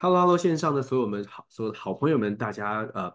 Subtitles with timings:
[0.00, 3.12] Hello，Hello，线上的所有们好，所有的好朋友们，大家呃，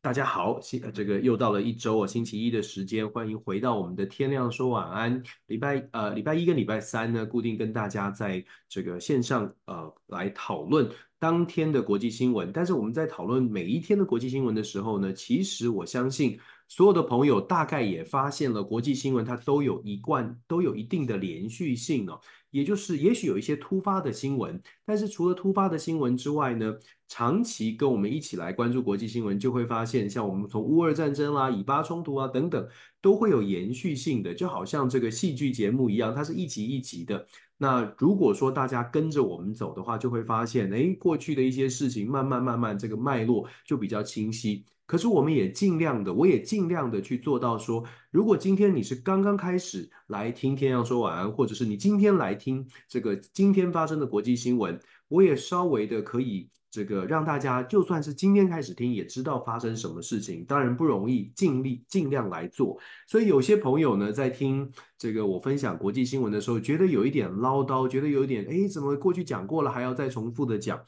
[0.00, 5.22] 大家好，星这个又到了一周哦，星期一的时间，欢迎回到我们的天亮说晚安。
[5.48, 10.88] 礼拜呃礼拜一跟礼拜三呢，固定跟大家在这个线上呃来讨论
[11.18, 12.50] 当天的国际新闻。
[12.50, 22.18] 但是我们在讨论每一天的国际新闻的时候呢，其实我相信所有的朋友大概也发现了，国际新闻它都有一贯都有一定的连续性哦。
[22.54, 26.72] 也就是，也许有一些突发的新闻，但是除了突发的新闻之外呢，
[27.08, 32.64] 长期跟我们一起来关注国际新闻，就会发现，像我们从乌俄战争啦、以巴冲突啊等等，
[33.00, 37.26] 都会有延续性的，就好像这个戏剧节目一样，它是一集一集的。
[37.56, 44.64] 那如果说大家跟着我们走的话，就会发现，诶，过去的一些事情，慢慢慢慢，这个脉络就比较清晰。
[44.86, 60.44] 可是我们也尽量的，我也尽量的去做到说，如果今天你是刚刚开始来听天亮说晚安，或者是你今天来听这个今天发生的国际新闻，我也稍微的可以这个让大家，就算是今天开始听，也知道发生什么事情。
[60.44, 62.78] 当然不容易，尽力尽量来做。
[63.06, 70.78] 所以有些朋友呢，在听这个我分享国际新闻的时候，觉得有一点唠叨，觉得有一点，哎，怎么过去讲过了，还要再重复的讲？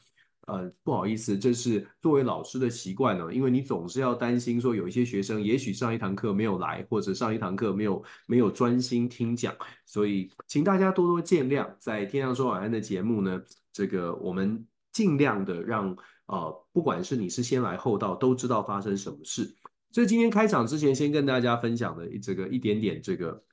[0.47, 9.53] 呃，不好意思，这是作为老师的习惯呢，因为你总是要担心说有一些学生也许上一堂课没有来，或者上一堂课没有没有专心听讲，
[9.85, 11.69] 所以请大家多多见谅。
[11.79, 13.41] 在天亮说晚安的节目呢，
[13.73, 15.93] 这个我们尽量的让
[16.27, 19.53] 呃，不管是你是先来后到，都知道发生什么事。
[19.91, 23.43] 所以今天开场之前，先跟大家分享的这个一点点这个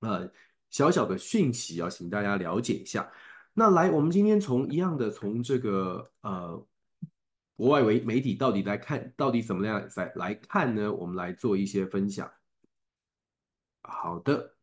[0.00, 0.28] 呃
[0.70, 3.08] 小小的讯息啊，请大家了解一下。
[3.54, 6.66] 那来，我们今天从一样的从这个呃
[7.56, 10.92] 国外媒媒体到底来看，到底怎么样来来看呢？
[10.92, 12.30] 我们来做一些分享。
[13.82, 14.53] 好的。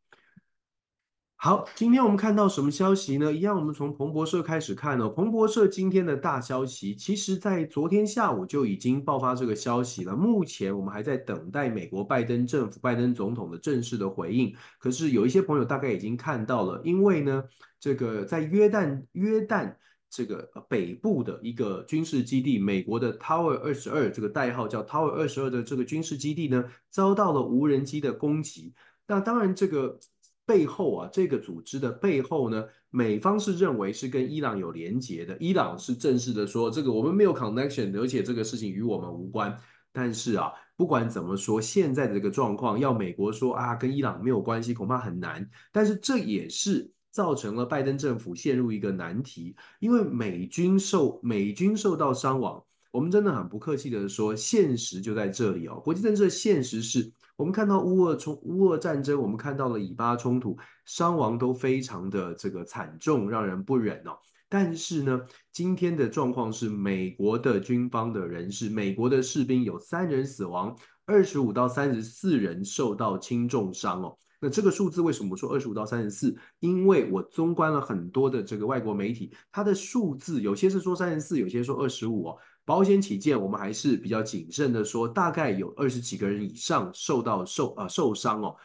[1.43, 3.33] 好，今天我们看到什么消息呢？
[3.33, 5.09] 一样，我们从彭博社开始看哦。
[5.09, 10.15] 彭博社今天的大消息，其实在昨天下午就已经爆发这个消息了。
[10.15, 14.55] 目前我们还在等待美国拜登政府、拜登总统的正式的回应。
[14.77, 17.43] 可是有一些朋友大概已经看到了，因为呢，
[17.79, 19.73] 这个在约旦约旦
[20.11, 28.75] 这个北部的一个军事基地，美国的 Tower 二十二这个代号叫 Tower 二十二的这个军事基地呢，遭到了无人机的攻击。
[29.07, 29.97] 那当然这个。
[30.45, 35.37] 背后啊，这个组织的背后呢，美方是认为是跟伊朗有连结的。
[35.39, 39.57] 伊朗是正式的说，这个我们没有 connection，而且这个事情与我们无关。
[39.93, 45.47] 但是啊，不管怎么说，现在的这个状况，要美国说啊，跟伊朗没有关系，恐怕很难。
[45.71, 55.81] 但是这也是造成了拜登政府陷入一个难题，因为美军受美军受到伤亡，我们真的很不客气的说，现实就在这里哦。
[55.83, 57.11] 国际政治的现实是。
[57.37, 64.11] 我们看到乌俄冲乌俄战争，我们看到了以巴冲突，伤亡都非常的这个惨重，让人不忍哦。
[64.47, 65.19] 但是呢，
[65.51, 70.75] 今天的状况是，美国的军方的人士，美国的士兵有三人死亡，
[71.07, 74.15] 二十五到三十四人受到轻重伤哦。
[74.39, 76.35] 那这个数字为什么说二十五到三十四？
[76.59, 82.37] 因为我综观了很多的这个外国媒体，它的数字有些是说三十四，有些说二十五哦。
[82.65, 88.55] 保险起见，我们还是比较谨慎的说，大概有二十几个人以上受到受呃受伤哦。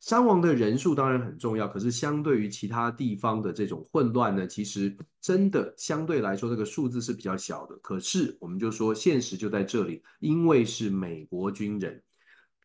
[0.00, 7.76] 伤亡的人数当然很重要，可是相对于其他地方的这种混乱呢，其实真的相对来说这个数字是比较小的。
[7.76, 12.02] 可是我们就说现实就在这里，因为是美国军人，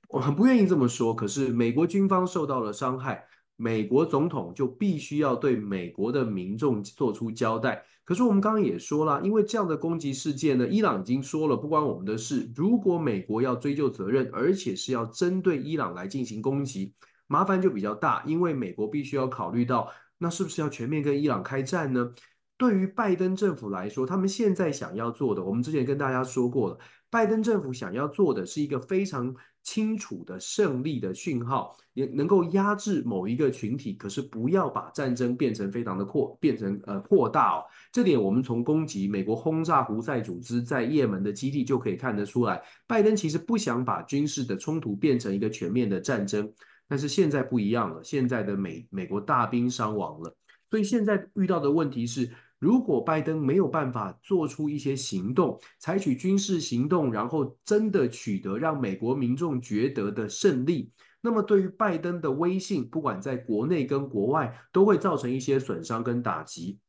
[0.09, 3.23] 我很不愿意这么说，可是美国军方受到了伤害。
[3.59, 7.83] 美国总统就必须要对美国的民众做出交代。
[8.07, 12.49] 可是我们刚刚也说了，因为这样的攻击事件呢，伊朗已经说了不关我们的事。
[12.55, 16.93] 如果美国要追究责任，而且是要针对伊朗来进行攻击，
[17.27, 18.23] 麻烦就比较大。
[18.25, 22.13] 因为美国必须要考虑到，那是不是要全面跟伊朗开战呢？
[22.57, 26.77] 对于拜登政府来说，他们现在想要做的，我们之前跟大家说过了，
[27.09, 29.35] 拜登政府想要做的是一个非常。
[29.67, 37.65] 清楚的胜利的讯号，也能够压制某一个群体，可是不要把战争变成非常的扩，变成呃扩大哦。
[37.91, 42.63] 这点我们从攻击美国轰炸胡塞组织在也门的基地就可以看得出来。
[42.87, 46.49] 拜登其实不想把军事的冲突变成一个全面的战争，
[46.87, 50.33] 但是现在不一样了，现在的美美国大兵伤亡了，
[50.71, 52.29] 所以现在遇到的问题是。
[52.59, 66.79] 如果拜登没有办法做出一些行动，采取军事行动，然后真的取得让美国民众觉得的胜利，那么对于拜登的威信，不管在国内跟国外，都会造成一些损伤跟打击。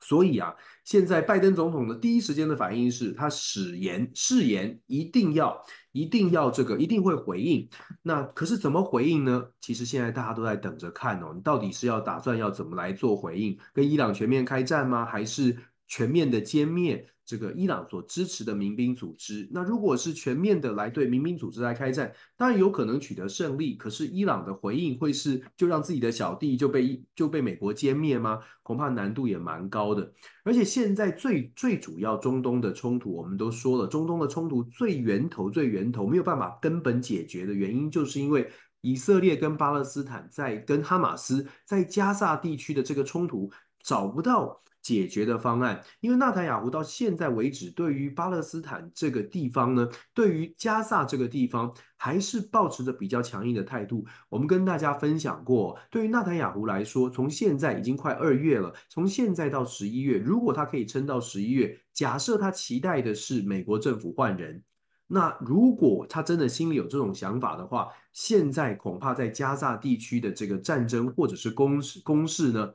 [0.00, 0.52] 所以啊，
[0.84, 7.68] 现在拜登总统的第一时间的反应是他誓言誓言一定要一定要这个一定会回应。
[8.02, 9.44] 那可是怎么回应呢？
[9.60, 13.56] 其实现在大家都在等着看哦，你到底是要打算要怎么来做回应？
[13.72, 15.04] 跟伊朗全面开战吗？
[15.04, 15.56] 还是
[15.86, 19.48] 全面的歼灭这个伊朗所支持的民兵组织。
[19.52, 23.74] 那如果是全面的来对民兵组织来开战，当然有可能取得胜利。
[23.74, 28.40] 可是伊朗的回应会是就让自己的小弟就被就被美国歼灭吗？
[28.62, 30.12] 恐怕难度也蛮高的。
[30.44, 38.50] 而且现在最最主要中东的冲突，我们都说了，中东的冲突最源头最源头没有办法根本解决的原因，就是因为。
[38.84, 43.48] 以色列跟巴勒斯坦在跟哈马斯在加萨地区的这个冲突
[43.80, 54.04] 找不到解决的方案，因为纳坦雅胡到现在为止，对于巴勒斯坦这个地方呢，对于加萨这个地方，还是抱持着比较强硬的态度。
[54.28, 64.62] 我们跟大家分享过，对于纳坦雅胡来说，从现在已经快二月了，从现在到十一月，如果他可以撑到十一月，假设他期待的是美国政府换人。
[65.06, 72.72] 那如果他真的心里有这种想法的话，现在恐怕在加萨地区的这个战争或者是攻势攻势呢，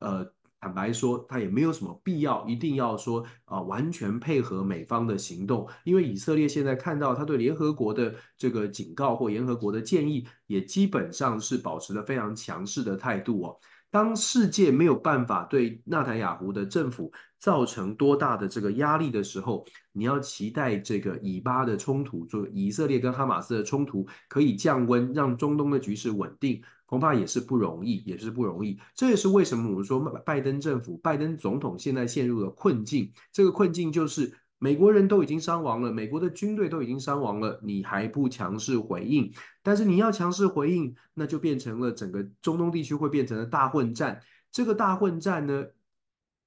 [0.00, 13.56] 呃，坦白说，他也没有什么必要一定要说啊、完全配合美方的行动，因为以色列现在看到他对联合国的这个警告或联合国的建议，也基本上是保持了非常强势的态度哦。
[13.90, 28.78] 当世界没有办法对纳坦雅胡的政府造成多大的这个压力的时候，你要期待这个以巴的冲突，就以色列跟哈马斯的冲突可以降温，让中东的局势稳定，恐怕也是不容易，也是不容易。
[28.94, 33.12] 这也是为什么我们说拜登政府、拜登总统现在陷入了困境。
[33.32, 34.32] 这个困境就是。
[34.60, 39.32] 美国人都已经伤亡了，美国的军队都已经伤亡了，你还不强势回应？
[39.62, 44.20] 但是你要强势回应，那就变成了整个中东地区会变成了大混战。
[44.50, 45.64] 这个大混战呢，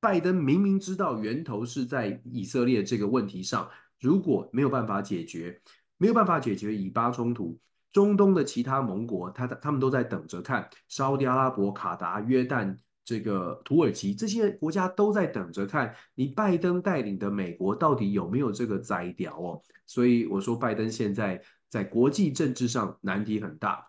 [0.02, 3.70] 拜登明明知道源头是在以色列这个问题上，
[4.00, 5.62] 如果没有办法解决，
[5.98, 7.58] 没有办法解决以巴冲突，
[7.94, 12.78] 中东的其他盟国，他他们都在等着看，沙乌地阿拉伯、卡达、约旦。
[13.04, 23.86] 这个土耳其这些国家都在等着看你拜登带领的美国到底有没有这个摘掉哦，所以我说拜登现在在国际政治上难题很大。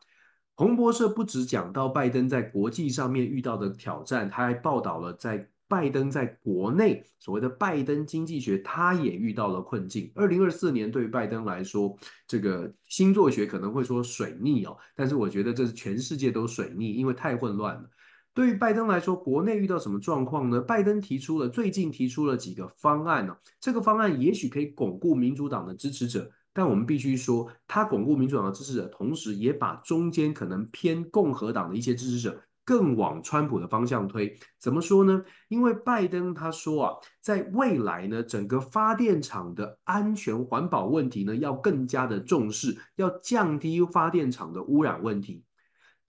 [0.55, 10.13] 彭博社不只讲到拜登在国际上面遇到的挑战，他还报道了在拜登在国内所谓的拜登经济学，他也遇到了困境。
[10.15, 11.97] 二零二四年对于拜登来说，
[12.29, 17.91] 这个星座学可能会说水逆哦，但是我觉得这是全世界都水逆，因为太混乱了。
[18.35, 20.61] 对于拜登来说，国内遇到什么状况呢？
[20.61, 34.35] 拜登提出了最近提出了几个方案呢、这个方案也许可以巩固民主党的支持者，但我们必须说，他巩固民主党的支持者，同时也把中间可能偏共和党的一些支持者更往川普的方向推。
[34.59, 35.23] 怎么说呢？
[35.49, 45.45] 因为拜登他说啊，在未来呢，整个发电厂的安全环保问题呢，要更加的重视，要降低发电厂的污染问题。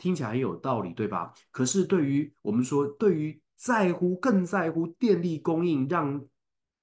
[0.04, 1.32] 听起来很有道理，对吧？
[1.50, 6.22] 可是对于我们说，对于在乎更在乎电力供应，让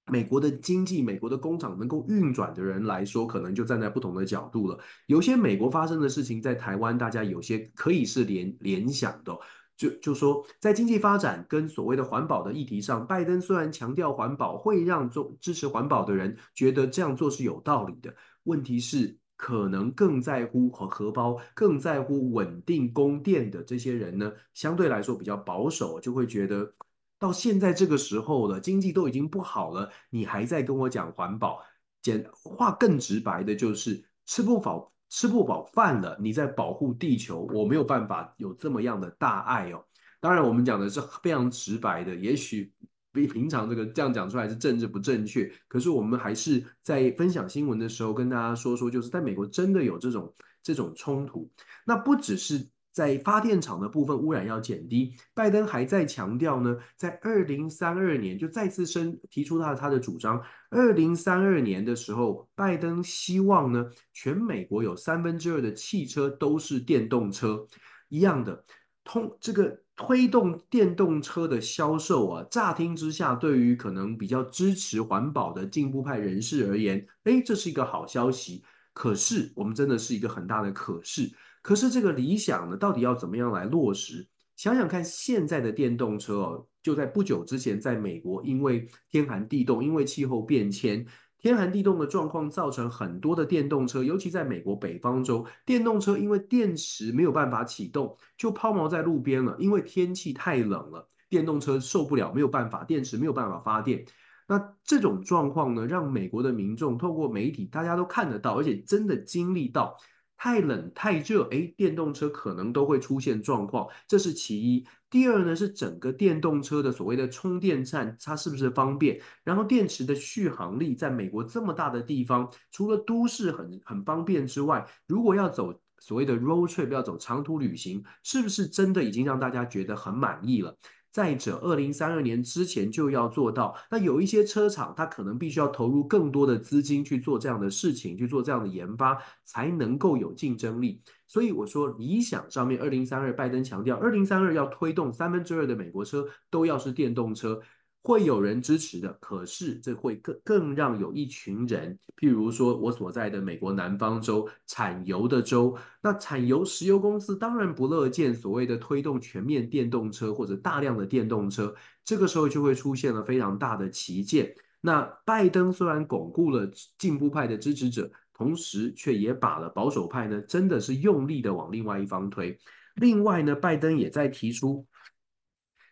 [0.07, 4.79] 美国的经济、美国的工厂能够运转的人来说，可能就站在不同的角度了。
[5.07, 9.39] 有些美国发生的事情，在台湾大家有些可以是联联想的，
[9.77, 18.17] 就就说在经济发展跟所谓的环保的议题上，拜登虽然强调环保，会让做支持环保的人觉得这样做是有道理的。
[18.45, 19.20] 问题是。
[19.43, 26.71] 可能更在乎和荷包，更在乎稳定供电的这些人呢，相对来说比较保守，就会觉得
[27.19, 31.59] 到现在这个时候了，经济都已经不好了，你还在跟我讲环保？
[32.03, 39.83] 简话更直白的就是吃不饱吃不饱饭了，你在保护地球，我没有办法有这么样的大爱哦。
[40.21, 42.71] 当然，我们讲的是非常直白的，也许。
[43.13, 51.51] 比平常这个这样讲出来是政治不正确，可是我们还是在分享新闻的时候跟大家说说，就是在美国真的有这种这种冲突。
[51.85, 60.43] 那不只是在发电厂的部分污染要减低，拜登还在强调呢，在二零三二年就再次申提出他的他的主张。
[60.71, 67.67] 二零三二年的时候，拜登希望呢，全美国有三分之二的汽车都是电动车，
[68.09, 68.65] 一样的
[69.05, 69.81] 通这个。
[69.97, 78.65] 推动电动车的销售啊，乍听之下，对于可能比较支持环保的进步派人士而言，诶，这是一个好消息。
[78.95, 81.31] 可是，我们真的是一个很大的可是。
[81.61, 84.27] 可是，这个理想呢，到底要怎么样来落实？
[84.57, 91.07] 想想看，现在的电动车哦，就在不久之前，在美国，因为天寒地冻，因为气候变迁。
[91.41, 99.57] 天寒地冻的状况造成很多的电动车，尤其在美国北方州，电动车因为电池没有办法启动，就抛锚在路边了。
[99.59, 104.05] 因为天气太冷了，电动车受不了，没有办法，电池没有办法发电。
[104.47, 109.97] 那这种状况呢，让美国的民众透过媒体，大家都看得到，而且真的经历到
[110.37, 114.85] 太冷太热，诶，电动车可能都会出现状况，这是其一。
[115.11, 119.21] 第二呢是整个电动车的所谓的充电站，它是不是方便？
[119.43, 130.77] 然后电池的续航力，在美国这么大的地方，除了都市很很方便之外，如果要走所谓的 road trip，要走长途旅行，是不是真的已经让大家觉得很满意了？
[131.13, 133.77] 再者，二零三二年之前就要做到。
[133.91, 141.03] 那有一些车厂，它可能必须要投入更多的资金去做这样的事情，去做这样的研发，才能够有竞争力。
[141.31, 147.61] 所以我说，理想上面，二零三二，拜登强调，二零三二要推动三分之二的美国车都要是电动车。
[148.03, 164.53] 会有人支持的，可是这会更更让有一群人，譬如说我所在的美国南方州产油的州，那产油石油公司当然不乐见所谓的推动全面电动车或者大量的电动车，这个时候就会出现了非常大的旗舰。
[164.81, 172.59] 那拜登虽然巩固了进步派的支持者，同时却也把了保守派呢，真的是用力的往另外一方推。
[172.95, 174.87] 另外呢，拜登也在提出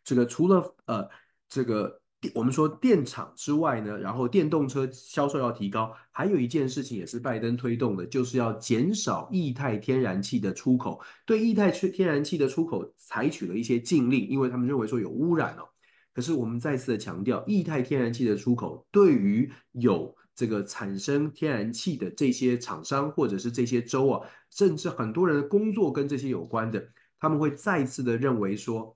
[0.03, 1.07] 这个除了呃。
[1.51, 1.99] 这个
[2.35, 11.01] 我们说电厂之外呢，然后电动车销售要提高，还有一件事情也是拜登推动的，就是要减少液态天然气的出口。
[11.25, 15.67] 对液态天然气的出口采取了一些禁令，因为他们认为说有污染哦。
[16.13, 28.95] 可是我们再次的强调，液态天然气的出口对于有这个产生天然气的这些厂商或者是这些州啊，甚至很多人的工作跟这些有关的，他们会再次的认为说。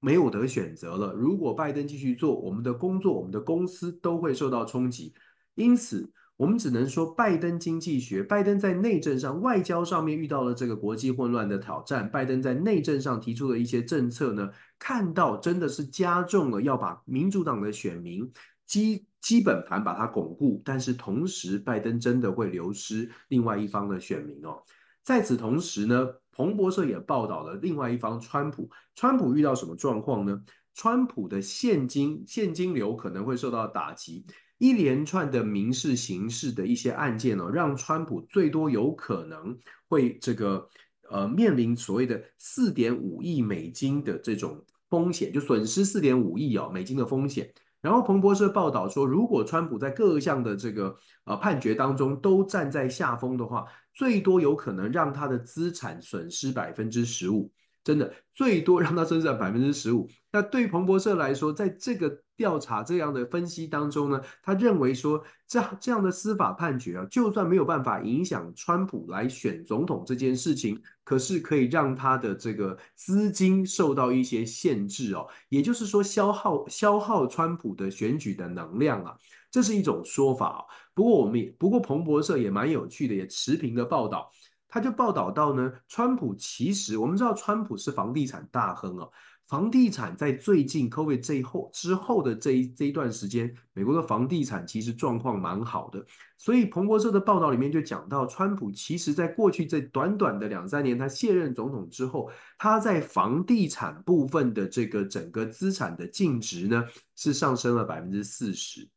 [0.00, 1.14] 没有得选择了。
[1.14, 5.14] 如果拜登继续做，我们的工作、我们的公司都会受到冲击。
[5.54, 12.10] 因此，我们只能说，拜登经济学，拜登在内政上、外交上面遇到了这个国际混乱的挑战。
[12.10, 18.30] 拜登在内政上提出的一些政策呢，看到真的是加重了要把民主党的选民
[18.66, 24.62] 基基本盘把它巩固，但是同时，拜登真的会流失另外一方的选民哦。
[25.02, 26.06] 在此同时呢。
[26.36, 28.68] 彭博社也报道了另外一方，川普。
[28.96, 30.42] 川普遇到什么状况呢？
[30.74, 34.26] 川普的现金现金流可能会受到打击，
[34.58, 40.68] 一连串的民事、刑事的一些案件呢、哦，让川普最多有可能会这个
[41.08, 47.48] 呃面临所谓的四点五亿美金的这种风险，就损失四点五亿哦美金的风险。
[47.84, 57.52] 然后彭博社报道说，如果川普在各项的这个呃判决当中都站在下风的话，最多有可能让他的资产损失百分之十五，
[57.84, 60.08] 真的最多让他增长百分之十五。
[60.32, 79.14] 那对于彭博社来说，在这个调查这样的分析当中呢，他认为说，这样这样的司法判决啊，就算没有办法影响川普来选总统这件事情，可是可以让他的这个资金受到一些限制哦，也就是说消耗消耗川普的选举的能量啊。
[79.52, 84.28] 这是一种说法，不过我们也不过彭博社也蛮有趣的，也持平的报道，
[84.74, 89.06] 他就报道到呢，川普其实我们知道川普是房地产大亨啊，
[89.46, 96.04] 房地产在最近 COVID 最后之后的这一这一段时间，美国的房地产其实状况蛮好的，
[96.36, 102.28] 所以彭博社的报道里面就讲到，川普其实在过去这短短的两三年，他卸任总统之后，
[102.58, 108.88] 他在房地产部分的这个整个资产的净值呢，是上升了百分之四十。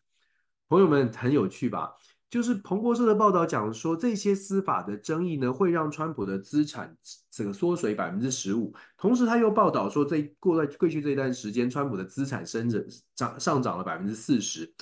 [0.69, 1.91] 朋友们很有趣吧？
[2.29, 6.95] 就是彭博社的报道讲说，这些司法的争议呢，会让川普的资产
[7.31, 8.73] 这个缩水百分之十五。
[8.97, 12.83] 同时，他又报道说，这过在过去这一段时间，川普的资产升涨
[13.15, 14.73] 涨上涨了百分之四十。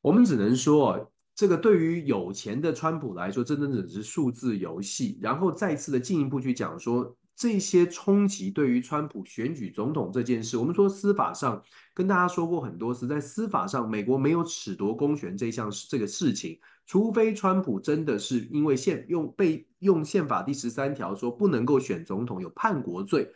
[0.00, 5.18] 我们只能说，这个对于有钱的川普来说，真的只是数字游戏。
[5.22, 7.16] 然后再次的进一步去讲说。
[7.36, 11.62] 这些冲击对于川普选举总统这件事，我们说司法上
[11.92, 23.28] 跟大家说过很多次，在司法上，美国没有褫夺公权这项这个事情，除非川普真的是因为宪用被用宪法第十三条说不能够选总统有叛国罪，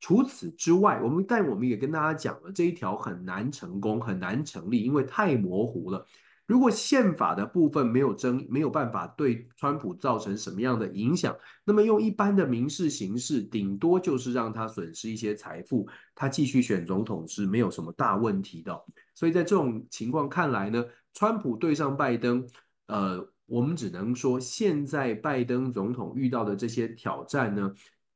[0.00, 6.04] 除此之外，我们但我们也跟大家讲了，这一条很难成功，很难成立，因为太模糊了。
[6.46, 11.34] 如果宪法的部分没有争，没有办法对川普造成什么样的影响，
[11.64, 18.78] 那么用一般的民事形式，顶多就是让他损失一些财富，他继续选总统是没有什么大问题的。
[19.14, 20.84] 所以在这种情况看来呢，
[21.14, 22.46] 川普对上拜登，
[22.88, 27.72] 呃，我们只能说现在拜登总统遇到的这些挑战呢。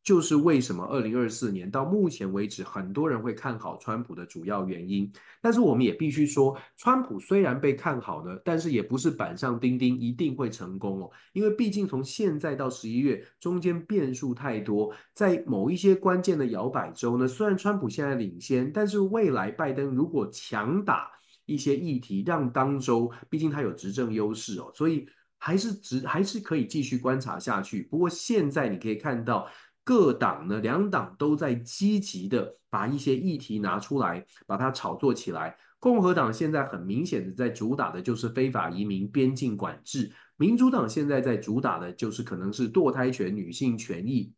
[0.09, 5.12] 就是为什么二零二四年到目前为止，很多人会看好川普的主要原因。
[5.43, 11.11] 但是我们也必须说，川普虽然被看好呢，但是也不是板上钉钉一定会成功哦。
[11.35, 21.11] 因为毕竟从现在到十一月中间变数太多，在某一些关键的摇摆州呢，虽然川普现在领先，但是未来拜登如果强打
[21.45, 27.83] 一些议题，让当州，毕竟他有执政优势哦，所以还是值还是可以继续观察下去。
[27.91, 29.47] 不过现在你可以看到。
[29.88, 35.57] 各党呢，两党都在积极的把一些议题拿出来，把它炒作起来。
[35.78, 44.30] 共和党现在很明显的在主打的就是非法移民、边境管制；民主党现在在主打的就是可能是堕胎权、女性权益，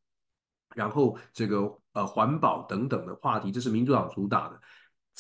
[0.76, 4.60] 然后这个呃环保等等的话题，这是民主党主打的。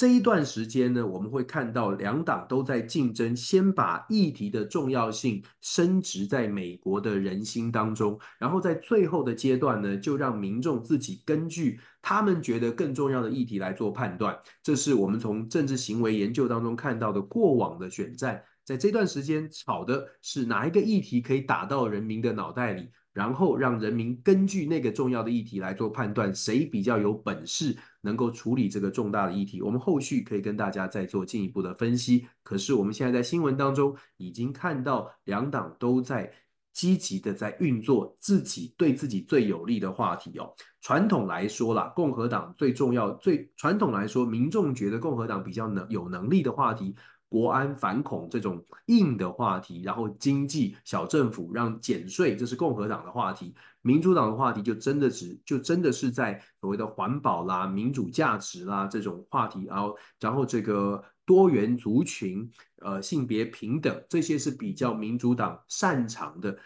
[0.00, 14.34] 这一段时间呢，我们会看到两党都在竞争，先把议题的重要性升值在美国的人心当中，然后在最后的阶段呢，就让民众自己根据他们觉得更重要的议题来做判断。
[14.62, 22.88] 这是我们从政治行为研究当中看到的过往的选战，在这段时间炒的是哪一个议题可以打到人民的脑袋里。
[23.12, 29.60] 然后让人民根据那个重要的议题来做判断，谁比较有本事能够处理这个重大的议题。
[29.60, 32.26] 我们后续可以跟大家再做进一步的分析。
[32.42, 36.32] 可是我们现在在新闻当中已经看到，两党都在
[36.72, 40.54] 积极的在运作自己对自己最有利的话题哦。
[40.80, 46.94] 传统来说啦，共和党最重要、最传统来说，民众觉得共和党比较能有能力的话题。
[47.30, 53.54] 国安反恐这种硬的话题，然后经济小政府让减税，这是共和党的话题。
[53.82, 62.50] 民主党的话题就真的只就真的是在所谓的环保啦、民主价值啦这种话题，然后然后这个多元族群、
[62.82, 66.58] 呃性别平等这些是比较民主党擅长的。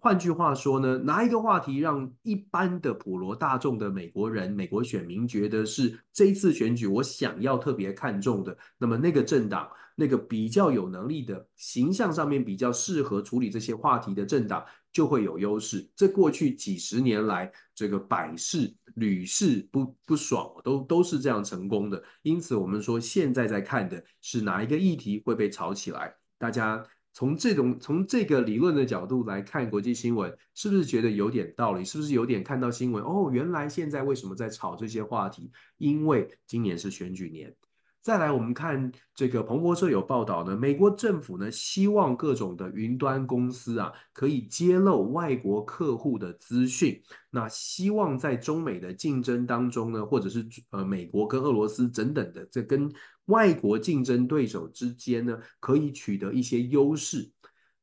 [0.00, 8.56] 换句话说呢，哪一个话题让一般的普罗大众的美国人、美国选民觉得是这一次选举我想要特别看重的？
[8.78, 15.88] 那么那个政党，那个比较有能力的形象上面比较适合处理这些话题的政党就会有优势。
[15.96, 22.02] 这过去几十年来，这个百试屡试不不爽，都都是这样成功的。
[22.22, 26.84] 因此，我们说现在在看的是哪一个议题会被炒起来，大家。
[27.12, 31.84] 从这种从这个理论的角度来看国际新闻，是不是觉得有点道理？
[31.84, 33.04] 是不是有点看到新闻？
[33.04, 35.50] 哦，原来现在为什么在炒这些话题？
[35.78, 37.54] 因为今年是选举年。
[38.00, 52.92] 再来，我们看这个彭博社有报道呢，美国政府呢希望各种的云端公司啊可以揭露外国客户的资讯，那希望在中美的竞争当中呢，或者是呃美国跟俄罗斯等等的这跟
[53.26, 57.30] 外国竞争对手之间呢，可以取得一些优势。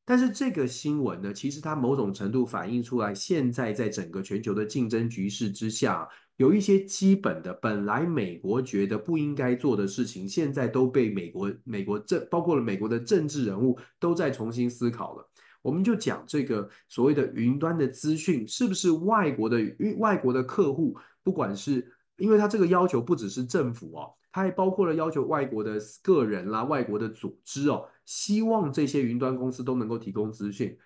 [0.04, 6.08] 但是这个新闻呢，其实它某种程度反映出来，现在在整个全球的竞争局势之下。
[6.36, 15.30] 有一些基本的，本来美国觉得不应该做的事情，现在都被美国、美国政，包括了美国的政治人物都在重新思考了。
[15.60, 19.60] 我们就讲这个所谓的云端的资讯，是不是外国的
[19.98, 30.76] 外国的客户，不管是因为他这个要求不只是政府哦，它还包括了要求外国的个人啦、外国的组织哦，希望这些云端公司都能够提供资讯。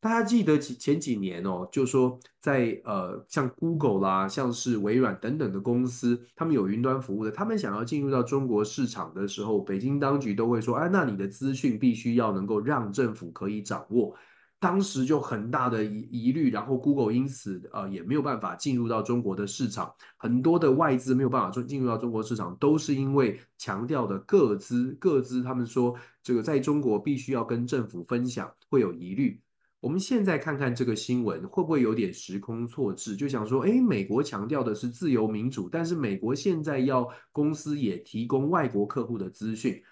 [0.00, 14.14] 大家记得前前几年哦，就说在呃像 Google 啦，像是微软等等的公司，他们有云端服务的，他们想要进入到中国市场的时候，北京当局都会说，哎，那你的资讯必须要能够让政府可以掌握。
[14.64, 29.38] 当时就很大的疑疑虑，然后 Google 因此呃也没有办法进入到中国的市场，很多的外资没有办法进进入到中国市场，都是因为强调的各资各资，他们说这个在中国必须要跟政府分享，会有疑虑。
[29.80, 33.14] 我们现在看看这个新闻，会不会有点时空错置？
[33.14, 39.82] 就想说，哎，美国强调的是自由民主，但是美国现在要公司也提供外国客户的资讯。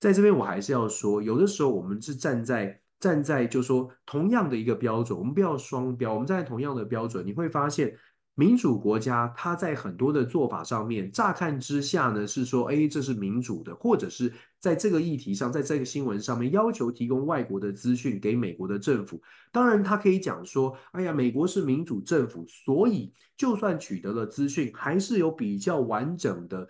[0.00, 7.96] 在这边，我还是要说，有的时候我们是站在站在，就说同样的一个标准，我们不要双标，我们站在同样的标准，你会发现。
[8.36, 19.20] 民主国家，它在很多的做法上面，乍看之下呢是说，哎，这是民主的，或者是在这个议题上，在这个新闻上面要求提供外国的资讯给美国的政府。
[19.52, 26.66] 当然，他可以讲说，哎呀，美国是民主政府，所以就算取得了资讯，还是有比较完整的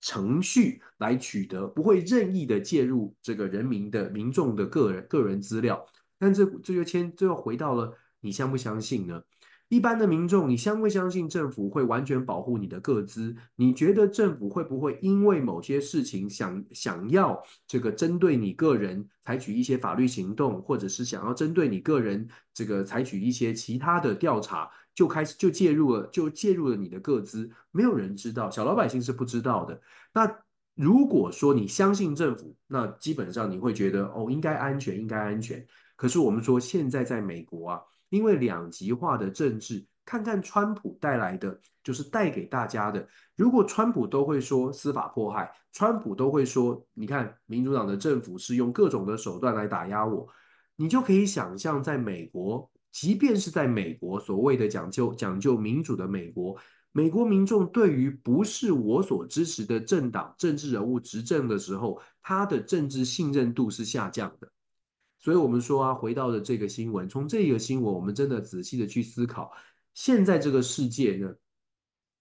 [0.00, 5.84] 程序来取得，不会任意的介入这个人民的民众的个人个人资料。
[6.18, 9.22] 但这这就牵，最后回到了你相不相信呢？
[9.68, 13.36] 一般的民众，你相不相信政府会完全保护你的个资？
[13.54, 27.48] 你觉得政府会不会因为某些事情想想要这个针对你个人采取一些法律行动，或者是想要针对你个人这个采取一些其他的调查，就开始就介入了，就介入了你的个资？
[27.70, 29.80] 没有人知道，小老百姓是不知道的。
[30.12, 30.28] 那
[30.74, 35.64] 如果说你相信政府，那基本上你会觉得哦，应该安全，应该安全。
[35.94, 37.80] 可是我们说现在在美国啊。
[38.08, 43.06] 因为两极化的政治，看看川普带来的，就是带给大家的。
[43.36, 50.26] 如果川普都会说司法迫害，川普都会说，你看民主党的政府是用各种的手段来打压我，
[50.74, 56.56] 你就可以想象，在美国即便是在美国，所谓的讲究讲究民主的美国，
[56.92, 64.50] 美国民众对于不是我所支持的政党、政治人物执政的时候，他的政治信任度是下降的。
[65.20, 69.52] 所以，我们说啊，回到了这个新闻，从这个新闻，我们真的仔细的去思考，
[69.92, 71.34] 现在这个世界呢，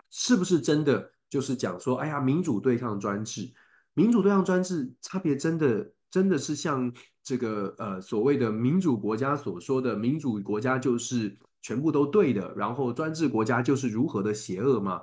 [0.09, 3.53] 是不是真的就是讲说，哎呀，民主对抗专制，
[3.93, 6.91] 民主对抗专制，差别真的真的是像
[7.27, 15.01] 这个呃所谓的民主国家所说的，民主国家就是全部都对的，然后专制国家就是如何的邪恶吗？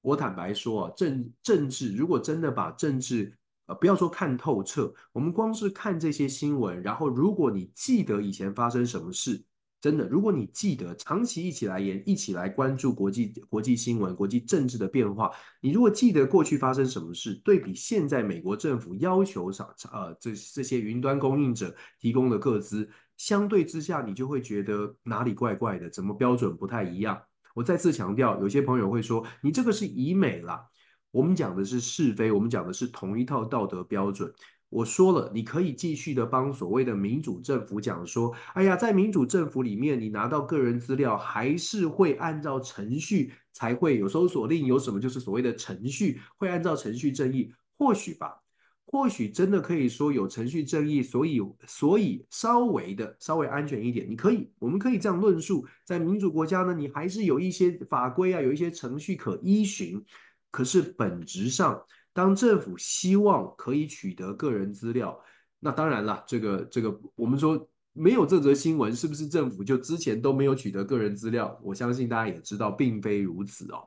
[0.00, 3.36] 我坦白说啊，政政治如果真的把政治
[3.66, 9.44] 呃，不要说看透彻，我们光是看这些新闻，然后如果你记得以前发生什么事，
[9.80, 27.22] 真的，如果你记得长期一起来演，一起来关注国际国际新闻、国际政治的变化，你如果记得过去发生什么事，对比现在美国政府要求上呃这这些云端供应者提供的个资，相对之下，你就会觉得哪里怪怪的，怎么标准不太一样？
[27.54, 30.66] 我再次强调，有些朋友会说，你这个是以美啦。
[31.10, 34.32] 我们讲的是是非，我们讲的是同一套道德标准。
[34.70, 48.42] 我说了，你可以继续的帮所谓的民主政府讲说，哎呀，在民主政府里面，你拿到个人资料还是会按照程序才会有搜索令，有什么就是所谓的程序会按照程序正义，或许吧，
[48.84, 60.04] 或许真的可以说有程序正义，所以所以稍微的稍微安全一点，你可以，我们可以这样论述，在民主国家呢，你还是有一些法规啊，有一些程序可依循。
[60.50, 61.78] 可是本质上，
[62.18, 65.16] 当政府希望可以取得个人资料，
[65.60, 71.56] 那当然了，这个这个，我们说没有这则新闻，是不是政府就之前都没有取得个人资料？
[71.62, 73.86] 我相信大家也知道，并非如此哦。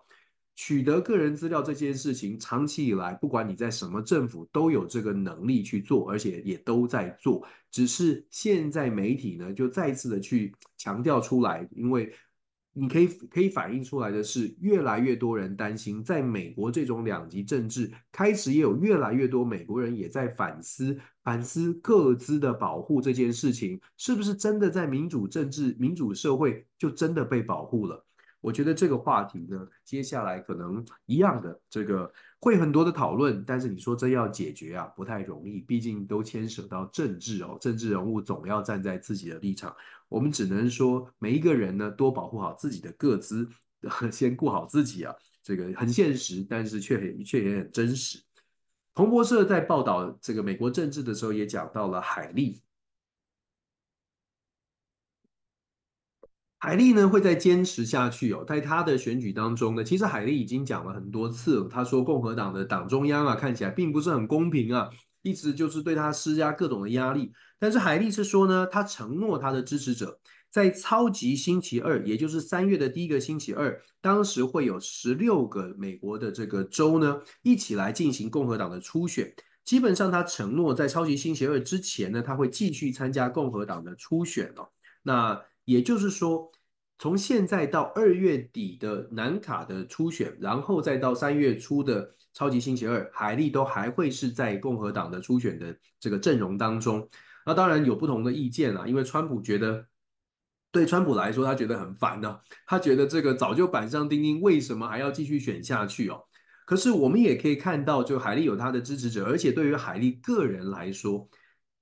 [0.55, 7.45] 取得个人资料这件事情，长期以来，不管你在什么政府，都有这个能力去做，而且也都在做。
[7.69, 12.09] 只是现在媒体呢，就再次的去强调出来，因为。
[12.73, 28.05] 你可以可以反映出来的是，越来越多人担心，在美国这种两极政治，开始也有越来越多美国人也在反思反思各自的保护这件事情，是不是真的在民主政治、民主社会就真的被保护了？
[28.41, 39.73] 我觉得这个话题呢，接下来可能一样的这个会很多的讨论，但是你说真要解决啊，不太容易，毕竟都牵涉到政治哦，政治人物总要站在自己的立场，
[40.09, 43.47] 我们只能说每一个人呢，多保护好自己的个资，
[44.11, 48.19] 先顾好自己啊，这个很现实，但是却很却也很真实。
[48.93, 52.61] 彭博社在报道这个美国政治的时候，也讲到了海利。
[56.63, 61.67] 海莉呢会再坚持下去哦，在他的选举当中呢，其实海莉已经讲了很多次了。
[61.67, 64.87] 他说共和党的党中央啊，看起来并不是很公平啊，
[65.23, 67.31] 一直就是对他施加各种的压力。
[67.57, 70.19] 但是海莉是说呢，他承诺他的支持者，
[70.51, 79.33] 在超级星期二，也就是三月的第一个星期二，当时会有十六个美国的这个州呢，一起来进行共和党的初选。
[79.65, 84.69] 基本上他承诺在超级星期二之前呢，他会继续参加共和党的初选哦。
[85.01, 86.51] 那也就是说，
[86.97, 97.07] 从现在到二月底的南卡的初选，然后再到三月初的超级星期二，海利都还会是在共和党的初选的这个阵容当中。
[97.45, 99.85] 那当然有不同的意见啦，因为川普觉得，
[100.71, 106.21] 对川普来说，他觉得很烦呢，他觉得这个早就板上钉钉，为什么还要继续选下去哦？
[106.65, 111.29] 可是我们也可以看到，就海利有他的支持者，而且对于海利个人来说。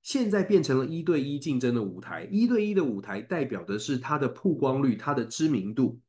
[0.02, 6.00] 现在变成了一对一竞争的舞台，一对一的舞台代表的是他的曝光率、他的知名度、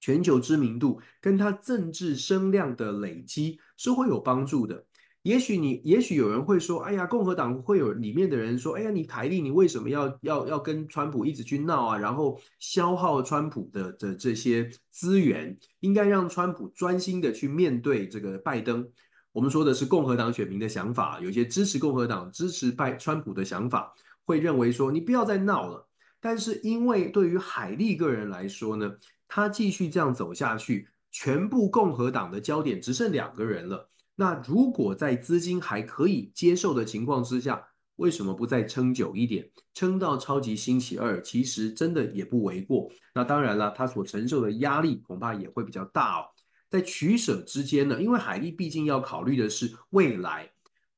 [0.00, 4.84] 全球知名度，跟他政治声量的累积是会有帮助的。
[5.22, 11.98] 也许你，也许有人会说：“哎呀，共和党会有里面的人说：‘哎呀，你海莉，你为什么要要要跟川普一直去闹啊？
[11.98, 18.88] 然后消耗川普的的这些资源，应该让川普专心的去面对这个拜登。’”
[19.36, 23.92] 我们说的是共和党选民的想法，有些支持共和党、支持拜川普的想法，
[24.24, 25.86] 会认为说你不要再闹了。
[26.22, 28.90] 但是因为对于海莉个人来说呢，
[29.28, 33.90] 他继续这样走下去，全部共和党的焦点只剩两个人了。
[34.14, 37.62] 那如果在资金还可以接受的情况之下，
[37.96, 41.20] 为什么不再撑久一点，撑到超级星期二？
[41.20, 42.90] 其实真的也不为过。
[43.14, 46.24] 那当然了，他所承受的压力恐怕也会比较大哦。
[46.70, 50.50] 在取舍之间呢，因为海莉毕竟要考虑的是未来，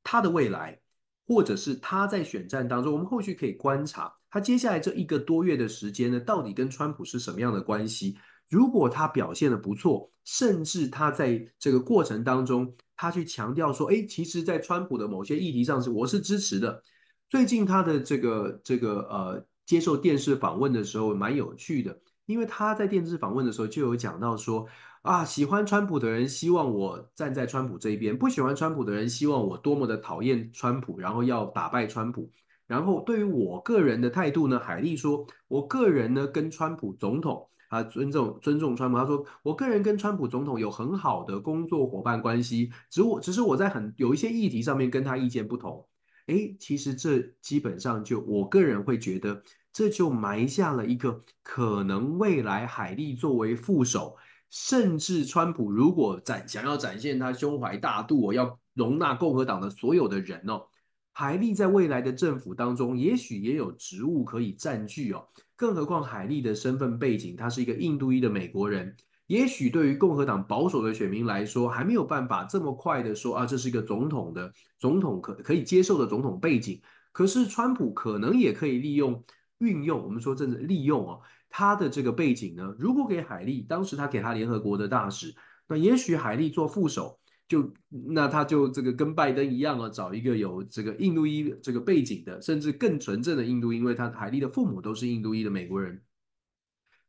[0.02, 0.81] 他的未来，
[1.26, 8.16] 或者是他在选战当中，我们后续可以观察他接下来这一个多月的时间呢，到底跟川普是什么样的关系？
[8.48, 16.83] 如果他表现得不错，甚至他在这个过程当中，他去强调说，哎，其实，在川普的某些议题上是我是支持的。
[17.28, 24.66] 最近他的这个这个呃接受电视访问的时候蛮有趣的，因为他在电视访问的时候就有讲到说
[25.09, 32.31] 啊，喜欢川普的人希望我站在川普这一边，不喜欢川普的人希望我多么的讨厌川普，然后要打败川普。
[32.66, 45.88] 然后对于我个人的态度呢，海莉说，我个人呢跟川普总统啊尊重尊重川普，他说我个人跟川普总统有很好的工作伙伴关系，只我只是我在很有一些议题上面跟他意见不同。
[46.27, 49.42] 诶，其实这基本上就我个人会觉得，
[49.73, 54.14] 这就埋下了一个可能未来海莉作为副手，
[54.51, 60.67] 甚至川普如果展想要展现他胸怀大度，我要容纳共和党的所有的人哦，
[61.13, 65.27] 海莉在未来的政府当中，也许也有职务可以占据哦。
[65.57, 68.97] 更何况海莉的身份背景，他是一个印度裔的美国人。
[69.27, 76.81] 也许对于共和党保守的选民来说，还没有办法这么快的说啊，这是一个总统的总统可可以接受的总统背景。
[77.13, 79.23] 可是川普可能也可以利用
[79.59, 85.35] 运用，我们说真的利用哦，他的这个背景呢，如果给海莉，当时他给他联合国的大使，
[85.67, 96.03] 那也许海莉做副手，就那他就这个跟拜登一样啊，找一个有这个印度裔这个背景的，甚至更纯正的印度，因为他海莉的父母都是印度裔的美国人。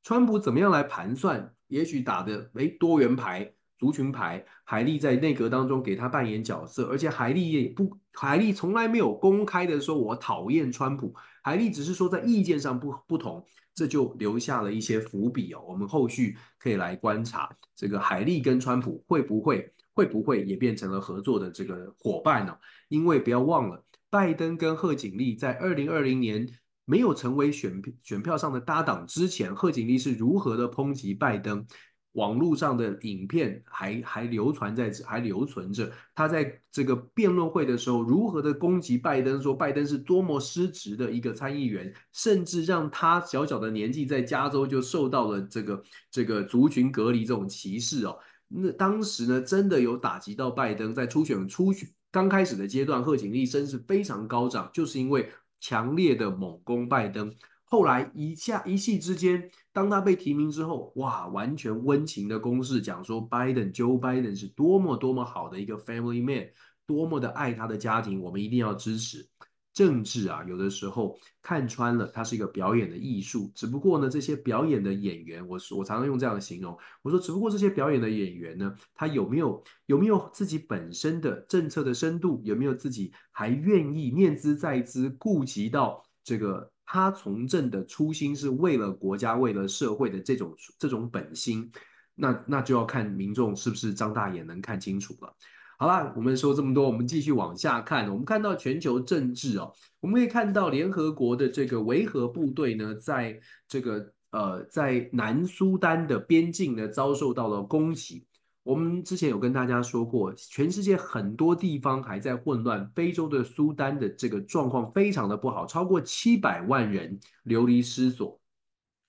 [0.01, 1.53] 川普怎么样来盘算？
[1.67, 15.63] 也许打的诶多元牌、族群牌，海莉在内阁当中给他扮演角色，而且海莉也不，海莉从来没有公开的说我讨厌川普，海莉只是说在意见上不不同，这就留下了一些伏笔哦。
[15.67, 22.55] 我们后续可以来观察这个海利跟川普会不会会不会也变成了合作的这个伙伴呢？
[22.87, 26.47] 因为不要忘了，拜登跟贺锦丽在二零二零年。
[26.85, 31.63] 没有成为选票选票上的搭档之前，贺锦丽是如何的抨击拜登？
[32.13, 48.17] 网络上的影片还还流传在还留存着，他在这个辩论会的时候如何的攻击拜登，说拜登是多么失职的一个参议员，甚至让他小小的年纪在加州就受到了这个这个族群隔离这种歧视哦。
[48.47, 55.29] 那当时呢，真的有打击到拜登，在初选初选刚开始的阶段，贺锦丽声势非常高涨，就是因为。
[55.61, 57.33] 强烈的猛攻拜登，
[57.69, 66.49] 后来一下一夕之间，当他被提名之后，哇，完全温情的攻势，讲说拜登 Joe Biden 是多么多么好的一个 family man，
[66.85, 69.29] 多么的爱他的家庭，我们一定要支持。
[69.71, 73.49] 政治啊，有的时候看穿了，它是一个表演的艺术。
[73.55, 91.71] 只不过呢，这些表演的演员，我我常常用这样的形容，我说，只不过这些表演的演员呢，他有没有有没有自己本身的政策的深度，有没有自己还愿意念兹在兹，顾及到这个他从政的初心是为了国家、为了社会的这种这种本心，
[92.15, 95.31] 那那就要看民众是不是张大眼能看清楚了。
[95.77, 98.09] 好啦，我们说这么多，我们继续往下看。
[98.09, 108.25] 我们看到全球政治哦，我们可以看到联合国的这个维和部队呢，在这个呃，在南苏丹的边境呢，遭受到了攻击。
[108.69, 118.39] 我们之前有跟大家说过，全世界很多地方还在混乱，非洲的苏丹的这个状况非常的不好，超过七百万人流离失所。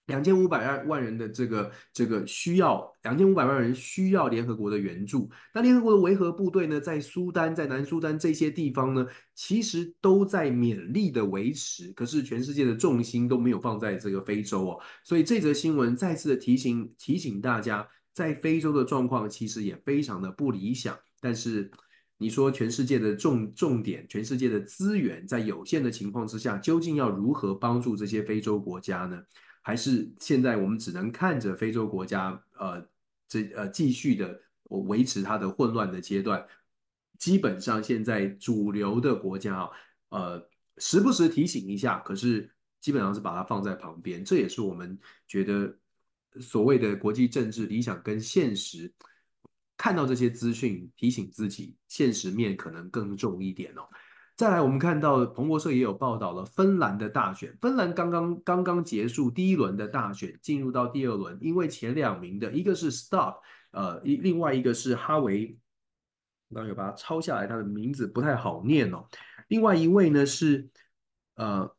[0.07, 5.31] 两千五百万万人的这个这个需要，两千五百万人需要联合国的援助。
[5.55, 11.93] 那联合国的维和部队呢，在苏丹、在南苏丹这些地方呢，其实都在勉力的维持。
[11.93, 20.99] 可是全世界的重心都没有放在这个非洲哦，所以这则新闻再次的提醒提醒大家，在非洲的状况其实也非常的不理想。
[21.21, 21.71] 但是
[22.19, 29.23] 你说全世界的重重点，全世界的资源在有限的情况之下，究竟要如何帮助这些非洲国家呢？
[29.63, 32.83] 还是现在我们只能看着非洲国家，呃，
[33.29, 36.45] 这呃继续的维持它的混乱的阶段。
[37.19, 39.71] 基本上现在主流的国家啊，
[40.09, 44.25] 呃，时不时提醒一下，可是基本上是把它放在旁边。
[44.25, 45.77] 这也是我们觉得
[46.41, 48.93] 所谓的国际政治理想跟现实，
[49.77, 53.83] 看到这些资讯，提醒自己，现实面可能更重一点哦。
[54.37, 57.55] 再来，我们看到彭博社也有报道了芬兰的大选。
[57.61, 63.41] 芬兰刚刚刚刚结束第一轮的大选，进入到第二轮，因为前两名的一个是 Stop，
[63.73, 65.59] 呃，一另外一个是哈维，
[66.55, 69.05] 刚刚有把它抄下来，他的名字不太好念哦。
[69.49, 70.71] 另外一位呢是
[71.35, 71.75] 呃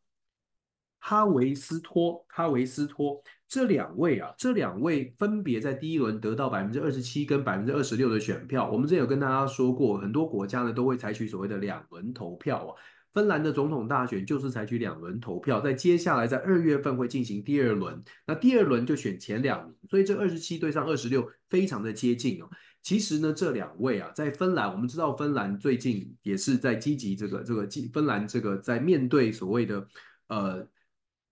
[1.00, 3.24] 哈维斯托，哈维斯托。
[3.52, 8.72] 这两位啊，这两位分别在第一轮得到百分之二十七跟百分之二十六的选票。
[8.72, 12.72] 我们之前有跟大家说过，很多国家呢都会采取所谓的两轮投票啊。
[13.14, 22.50] 芬兰的总统大选就是采取两轮投票，在接下来在二月份会进行第二轮，那第二轮就选前两名，所以这二十七对上二十六非常的接近哦。
[22.82, 29.86] 其实呢，这两位啊，在芬兰，我们知道芬兰最近也是在积极这个这个芬兰这个在面对所谓的
[30.28, 30.66] 呃。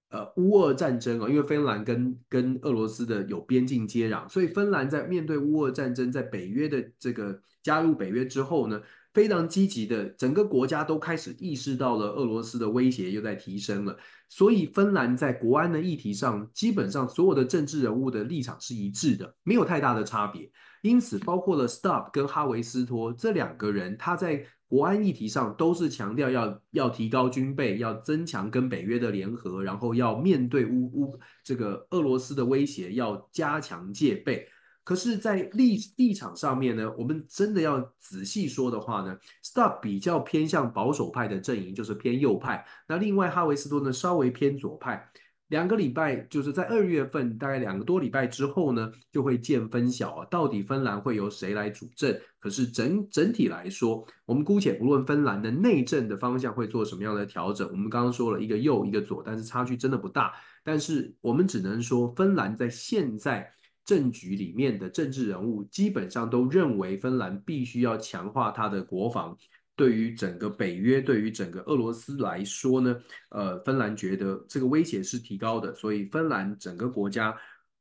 [0.10, 8.82] 呃乌俄战争啊，因为芬兰跟跟俄罗斯的有边境接壤，所以芬兰在面对乌俄战争，在北约的这个加入北约之后呢，
[9.14, 13.96] 非常积极的，整个国家都开始意识到了俄罗斯的威胁又在提升了，
[14.28, 20.50] 所以芬兰在国安的议题上，基本上所有的政治人物的立场是一致的，没有太大的差别。
[20.82, 34.48] 因此，包括了 Stubb 跟哈维斯托这两个人，他在国安议题上都是强调要要提高军备，要增强跟北约的联合，然后要面对乌乌这个俄罗斯的威胁，要加强戒备。
[34.84, 42.66] 可是，在立立场上面呢，我们真的要仔细说的话呢，Stubb 比较偏向保守派的阵营，就是偏右派。
[42.88, 45.12] 那另外哈维斯托呢，稍微偏左派。
[45.50, 50.26] 两个礼拜，就是在二月份，大概两个多礼拜之后呢，就会见分晓啊。
[50.30, 52.18] 到底芬兰会由谁来主政？
[52.40, 57.68] 可是整整体来说，我们姑且不论芬兰的内政的方向会做什么样的调整。
[57.72, 60.34] 我们刚刚说了一个右一个左，但是差距真的不大。
[60.64, 63.52] 但是我们只能说，芬兰在现在
[63.84, 69.36] 政局里面的政治人物，基本上都认为芬兰必须要强化它的国防。
[69.80, 72.94] 对于整个北约，对于整个俄罗斯来说呢，
[73.30, 77.34] 呃，芬兰觉得这个威胁是提高的，所以芬兰整个国家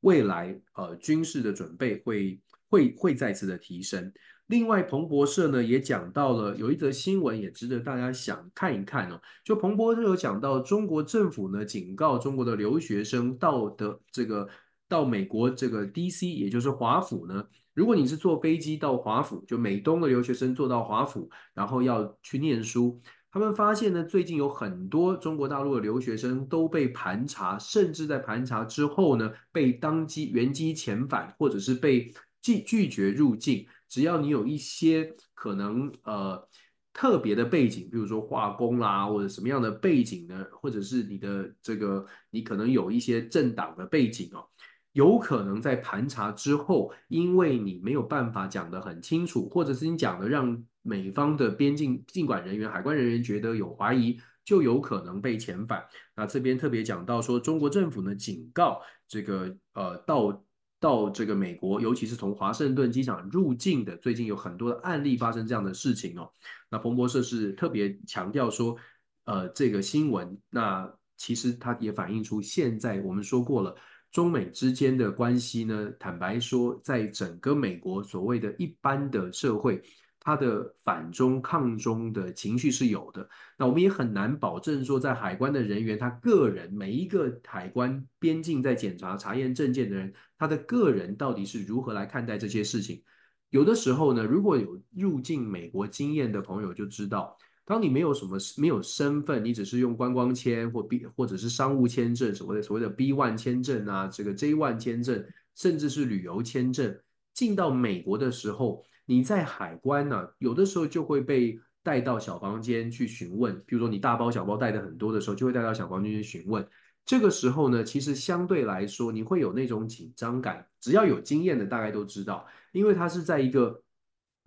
[0.02, 4.12] 未来呃军事的准备会会会再次的提升。
[4.46, 9.20] 另外，彭博社呢也讲到了有一则新闻，也值得大家想看一看哦。
[9.44, 14.48] 就彭博社有讲到，中国政府呢警告中国的留学生到的这个
[14.88, 17.44] 到美国这个 DC，也就是华府呢。
[17.78, 32.12] 如果你是坐飞机到华府，就美东的留学生坐到华府，然后要去念书，他们发现呢，最近有很多中国大陆的留学生都被盘查，甚至在盘查之后呢，被当机原机遣返，或者是被
[32.42, 33.64] 拒拒绝入境。
[33.88, 36.48] 只要你有一些可能呃
[36.92, 44.44] 特别的背景，比如说化工啦，或者什么样的背景呢，或者是你的这个你可能有一些政党的背景哦。
[44.92, 55.84] 有可能在盘查之后，因为你没有办法讲得很清楚，或者是你讲的让美方的边境进管人员、海关人员觉得有怀疑，就有可能被遣返。
[56.16, 60.44] 那这边特别讲到说，中国政府呢警告这个呃到
[60.80, 66.28] 到这个美国，尤其是从华盛顿机场入境的，最近有很多的案例发生这样的事情哦。
[66.70, 68.76] 那彭博社是特别强调说，
[69.24, 73.76] 呃这个新闻，那其实它也反映出现在我们说过了。
[74.10, 79.82] 中美之间的关系呢，坦白说，在整个美国所谓的一般的社会，
[80.18, 83.28] 它的反中抗中的情绪是有的。
[83.58, 93.02] 那我们也很难保证说，在海关的人员，他个人每一个海关边境在检查查验证件的人，他的个人到底是如何来看待这些事情。
[93.50, 97.36] 有的时候呢，如果有入境美国经验的朋友就知道。
[97.68, 105.22] 当你没有什么没有身份，你只是用观光签或 B 或者是商务签证，所谓的所谓的 B one 签证啊，这个 J one 签证，
[105.54, 106.98] 甚至是旅游签证，
[107.34, 116.66] 进到美国的时候，你在海关呢、有的时候就会被带到小房间去询问，比如说你大包小包带的很多的时候，就会带到小房间去询问。
[117.04, 123.82] 这个时候呢，其实相对来说，你会有那种紧张感，只要有经验的大概都知道，因为它是在一个。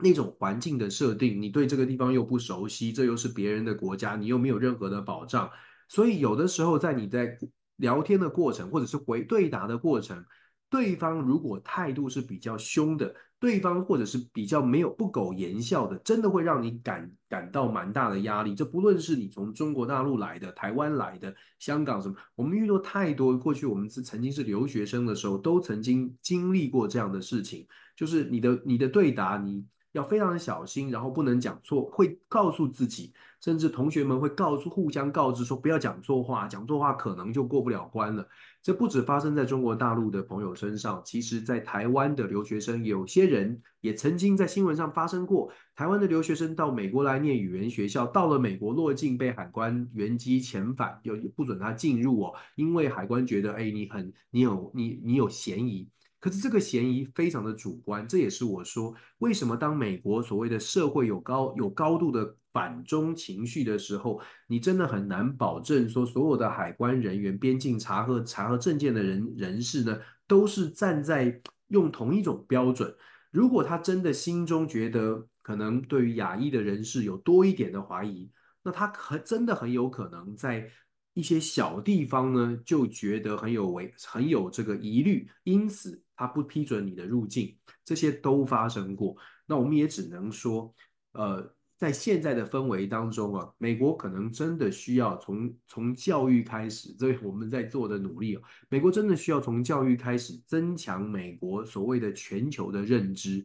[0.02, 5.50] 那种环境的设定，你对这个地方又不熟悉，这又是别人的国家，你又没有任何的保障，
[5.88, 7.38] 所以有的时候在你在
[7.78, 10.24] 聊天的过程，或者是回对答的过程，
[10.70, 18.54] 对方如果态度是比较凶的，对方或者是比较没有不苟言笑的，真的会让你感感到蛮大的压力。
[18.54, 23.36] 这不论是你从中国大陆来的、台湾来的、香港什么，我们遇到太多。
[23.38, 29.66] 过去我们是曾经是留学生的时候，都曾经经历过这样的事情，就是你的你的对答你。
[29.92, 38.28] 要非常的小心，然后不能讲错，会告诉自己，甚至同学们会告诉互相告知说不要讲错话，讲错话可能就过不了关了。
[38.62, 45.52] 这不止发生在中国大陆的朋友身上，其实在台湾的留学生，有些人也曾经在新闻上发生过。
[45.76, 55.90] 台湾的留学生到美国来念语言学校，到了美国落境被海关原机遣返，又不准他进入哦，因为海关觉得，哎，你很，你有，你你有嫌疑。
[56.22, 72.94] 可是这个嫌疑非常的主观，这也是我说为什么当美国所谓的社会有高有高度的反中情绪的时候，你真的很难保证说所有的海关人员、边境查核查核证件的人人士呢，都是站在用同一种标准。
[73.32, 78.30] 如果他真的心中觉得可能对于亚裔的人士有多一点的怀疑，
[78.62, 80.70] 那他可真的很有可能在。
[81.14, 89.16] 一些小地方呢，就觉得很有违，很有这个疑虑，因此他不批准你的入境，这些都发生过。
[89.48, 90.72] 那我们也只能说，
[91.14, 103.44] 呃，在现在的氛围当中啊，美国可能真的需要从从教育开始，这我们在做的努力啊，美国真的需要从教育开始增强美国所谓的全球的认知，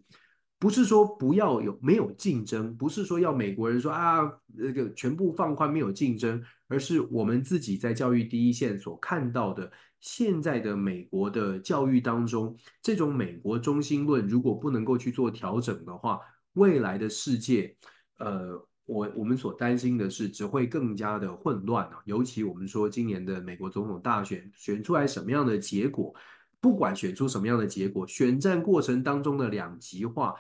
[0.58, 16.20] 不是说不要有没有竞争，不是说要美国人说啊那个全部放宽没有竞争，而是我们自己在教育第一线所看到的，现在的美国的教育当中，这种美国中心论如果不能够去做调整的话，
[16.54, 17.76] 未来的世界。
[18.18, 21.98] 呃，我我们所担心的是，只会更加的混乱啊。
[22.06, 26.14] 尤其我们说，今年的美国总统大选选出来什么样的结果，
[26.62, 30.34] 不管选出什么样的结果，选战过程当中的两极化，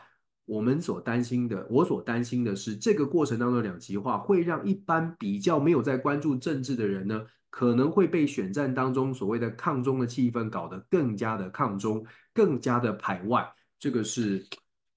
[0.46, 13.46] 我们所担心的，我所担心的是，这个过程当中的两极化会让一般比较没有在关注政治的人呢，可能会被选战当中所谓的抗中的气氛搞得更加的抗中，更加的排外。
[13.78, 14.46] 这个是。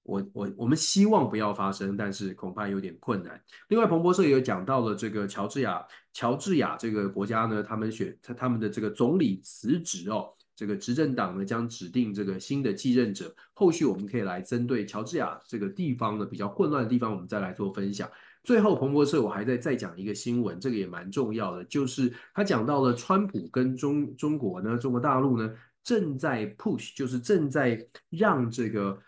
[0.02, 3.40] 我我我们希望不要发生，但是恐怕有点困难。
[3.68, 10.30] 另外，彭博社也有讲到了这个乔治亚，乔治亚这个国家呢，他们选他他们的这个总理辞职哦，
[10.60, 13.34] 这个执政党呢将指定这个新的继任者。
[13.54, 18.06] 后续我们可以来针对乔治亚这个地方呢比较混乱的地方，我们再来做分享。
[18.44, 25.50] 最后，彭博社我还在再讲一个新闻，这个也蛮重要的，就是他讲到了川普跟中中国呢，中国大陆呢
[25.82, 29.00] 正在 push，就是正在让这个。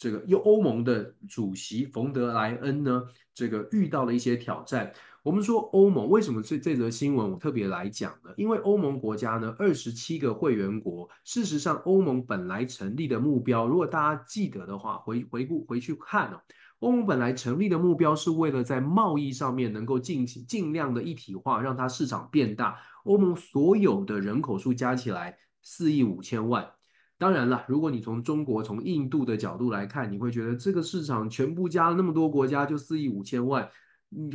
[0.00, 3.02] 这个又欧盟的主席冯德莱恩呢，
[3.34, 4.92] 这个遇到了一些挑战。
[5.24, 8.30] 我们说欧盟为什么这这则新闻我特别来讲呢？
[8.36, 16.40] 因为欧盟国家呢，二十七个会员国，事实上欧盟本来成立的目标，如果大家记得的话，回回顾回去看哦，
[16.78, 22.76] 欧盟本来成立的目标是为了在贸易上面能够尽尽量的一体化，让它市场变大。
[23.04, 26.70] 欧盟所有的人口数加起来四亿五千万。
[27.18, 33.68] 当然了，如果你从中国、从印度的角度来看，你会觉得这个市场全部加了那么多国家，就四亿五千万，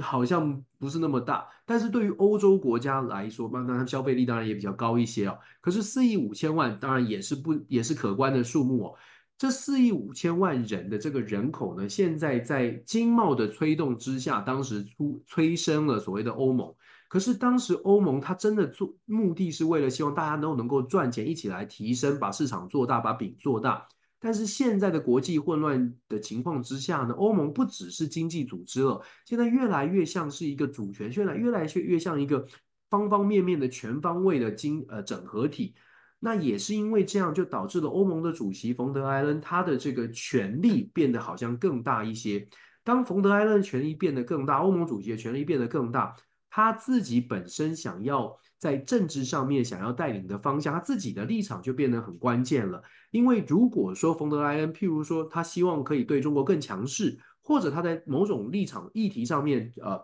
[0.01, 1.47] 好像不是那么大。
[1.65, 5.37] 但是对于欧洲国家来说，那它消费力当然也比较高一些哦。
[5.61, 8.95] 可是四亿五千万当然也是不也是可观的数目哦。
[9.37, 16.73] 这四亿五千万人的这个人口呢，现在在经贸的推动之下，当时出催生了所谓的欧盟。
[17.09, 23.85] 可是当时欧盟它真的做目的是为了希望大家都能够赚钱，一起来提升，把市场做大，把饼做大。
[24.25, 32.47] 但是现在的国际混乱的情况之下呢，欧盟不只是经济组织了，现在越来越像是一个主权，越来越来越越像一个
[32.89, 35.75] 方方面面的全方位的经呃整合体。
[36.19, 42.47] 那也是因为这样，就导致了欧盟的主席冯德莱恩他的这个权力变得好像更大一些。
[42.81, 46.15] 当冯德莱恩权力变得更大，欧盟主席的权力变得更大。
[46.49, 52.81] 他自己本身想要在政治上面想要带领的方向，他自己的立场就变得很关键了。
[53.11, 59.99] 因为如果说冯德莱恩，譬如说他希望可以对中国更强势，或者他在某种立场议题上面，呃，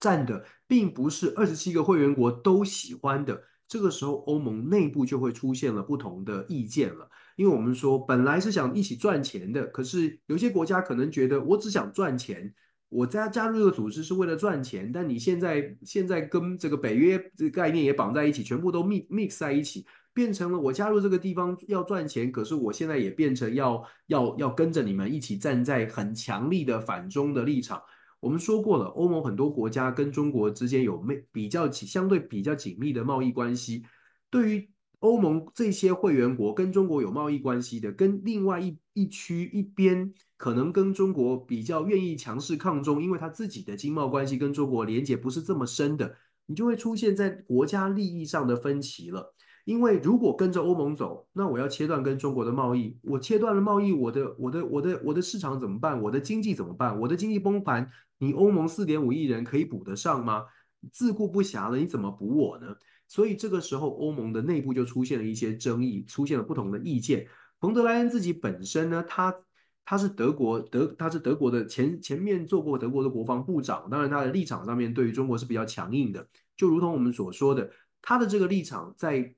[0.00, 7.08] 站的并不是二十七个会员国都喜欢的，这个时候欧盟内部就会出现了不同的意见了。
[7.36, 12.52] 因为我们说本来是想一起赚钱的，可是有些国家可能觉得我只想赚钱。
[12.90, 27.80] 我加加入这个组织是为了赚钱，但你现在现在跟这个北约这个概念也绑在一起，全部都 mix mix 在一起，变成了我加入这个地方要赚钱，可是我现在也变成要要要跟着你们一起站在很强力的反中的立场。
[28.18, 33.84] 我们说过了，欧盟很多国家跟中国之间有没比较相对比较紧密的贸易关系，
[34.28, 34.70] 对于。
[35.00, 49.34] 欧盟这些会员国跟中国有贸易关系的，跟另外一一区一边可能跟中国比较愿意强势抗中，因为他自己的经贸关系跟中国连接不是这么深的，你就会出现在国家利益上的分歧了。
[49.66, 56.00] 因为如果跟着欧盟走，那我要切断跟中国的贸易，我切断了贸易，我的我的我的我的市场怎么办？
[56.02, 56.98] 我的经济怎么办？
[56.98, 57.88] 我的经济崩盘，
[58.18, 60.44] 你欧盟四点五亿人可以补得上吗？
[60.90, 62.74] 自顾不暇了，你怎么补我呢？
[63.10, 67.26] 所以这个时候，欧盟的内部就出现了一些争议，出现了不同的意见。
[67.60, 69.34] 冯德莱恩自己本身呢，他
[69.84, 76.24] 他是德国德，他是德国的前前面做过德国的国防部长，当然他的立场上面对于中国是比较强硬的，
[76.56, 77.68] 就如同我们所说的，
[78.00, 79.34] 他的这个立场在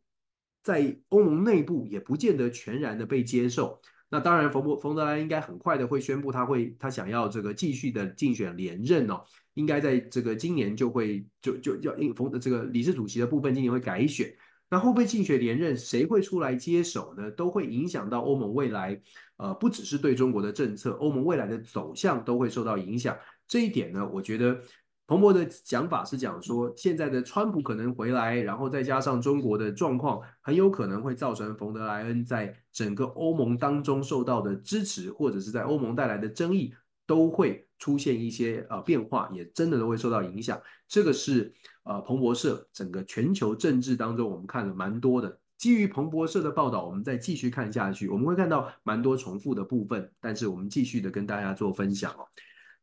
[0.62, 3.81] 在欧盟内部也不见得全然的被接受。
[4.13, 9.25] 那当然，冯博冯德莱应该很快的会宣布，他会他想要这个继续的竞选连任哦。
[9.55, 14.31] 应该在这个今年就会就就要应冯这个理事主席的部分，今年会改选。
[14.69, 15.75] 那会不会竞选连任？
[15.75, 17.31] 谁会出来接手呢？
[17.31, 19.01] 都会影响到欧盟未来。
[19.39, 23.17] 呃，不只是对中国的政策，欧盟未来的走向都会受到影响。
[23.49, 24.61] 这一点呢，我觉得
[25.07, 36.74] 彭博的讲法是讲说，现在的川普可能回来，然后再加上中国的状况，很有可能会造成冯德莱恩在整个欧盟当中受到的支持，或者是在欧盟带来的争议
[37.07, 37.66] 都会。
[37.82, 40.57] 出现一些呃变化，也真的都会受到影响。
[40.86, 45.36] 这个是呃彭博社整个全球政治当中我们看了蛮多的。
[45.59, 52.22] 基于彭博社的报道，我们再继续看下去，我们会看到蛮多重复的部分，但是我们继续的跟大家做分享哦。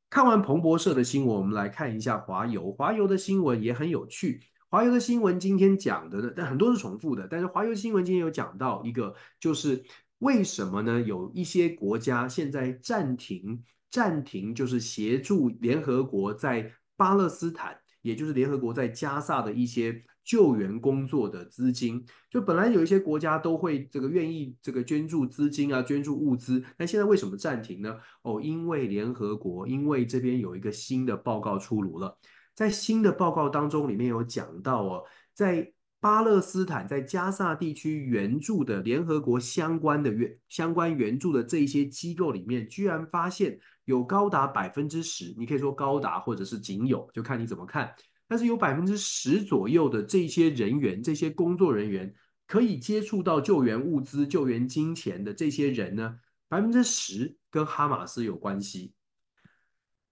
[0.10, 2.72] 看完彭博社的新闻，我们来看一下华邮。
[2.72, 4.42] 华邮的新闻也很有趣。
[4.68, 9.84] 华邮的新闻今天讲的呢，但很多是重复的，但是华邮新闻今天有讲到一个，就是
[10.18, 11.00] 为什么呢？
[11.00, 20.04] 有一些国家现在暂停，暂停就是协助联合国在巴勒斯坦，也就是联合国在加萨的一些。
[20.30, 27.98] 救援工作的资金，就本来有一些国家都会这个愿意这个捐助资金啊，捐助物资，那现在为什么暂停呢？
[28.22, 32.16] 哦，因为联合国，因为这边有一个新的报告出炉了，
[32.54, 35.04] 在新的报告当中，里面有讲到哦，
[35.34, 47.92] 在巴勒斯坦在加萨地区援助的联合国相关的援相关援助的这一些机构里面，居然发现有高达百分之十，你可以说高达或者是仅有，就看你怎么看。
[48.30, 52.14] 但是有百分之十左右的这些人员，这些工作人员
[52.46, 58.94] 可以接触到救援物资、救援金钱的这些人呢，百分之十跟哈马斯有关系。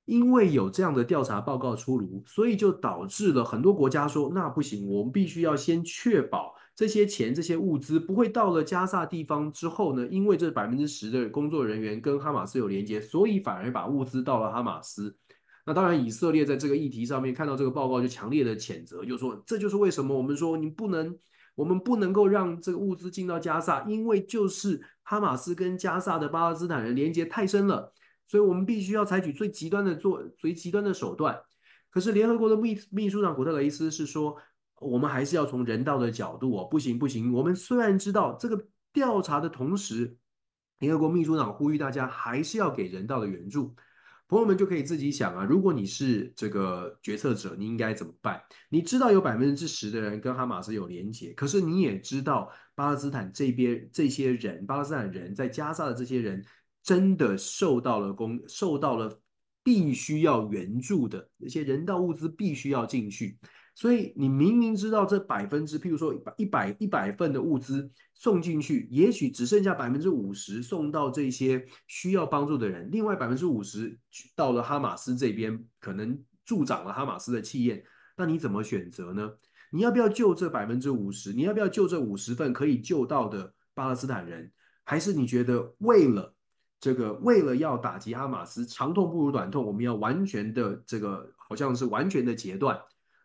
[0.05, 15.15] 因为有这样的调查报告出炉，所以就导致了很多国家说：那不行，我们必须要先确保这些钱、这些物资不会到了加萨地方之后呢，因为这百分之十的工作人员跟哈马斯有连接，所以反而把物资到了哈马斯。
[15.67, 21.13] 那当然，以色列在这个议题上面看到这个报告，就强烈的谴责，就说这就是为什么我们说你不能，
[21.55, 27.91] 我们不能够让这个物资进到加萨，因为就是哈马斯跟加萨的巴勒斯坦人连接太深了，
[28.29, 31.37] 所以我们必须要采取最极端的做最极端的手段。
[31.89, 34.37] 可是联合国的秘秘书长古特雷斯是说，
[34.79, 38.57] 我们还是要从人道的角度哦，不行不行，我们虽然知道这个
[38.93, 40.15] 调查的同时，
[40.79, 43.75] 联合国秘书长呼吁大家还是要给人道的援助。
[44.27, 48.41] 朋友们就可以自己想啊，如果你是这个决策者，你应该怎么办？
[48.69, 56.43] 你知道有百分之十的人跟哈马斯有连结，可是你也知道巴勒斯坦这边这些人，巴勒斯坦人在加沙的这些人
[56.83, 59.21] 真的受到了攻，受到了
[59.63, 63.37] 必须要援助的那些人道物资必须要进去。
[63.77, 73.95] 所以你明明知道这百分之，譬如说一百一百一百份的物资送进去，也许只剩下百分之五十送到这些需要帮助的人，另外百分之五十
[74.35, 77.83] 到了哈马斯这边，可能助长了哈马斯的气焰。
[78.15, 79.31] 那你怎么选择呢？
[79.69, 81.31] 你要不要救这百分之五十？
[81.31, 84.51] 你要不要救这五十份可以救到的巴勒斯坦人？
[84.85, 86.33] 还是你觉得为了
[86.79, 92.75] 这个，为了要打击哈马斯，长痛不如短痛，我们要完全的这个，好像是完全的截断？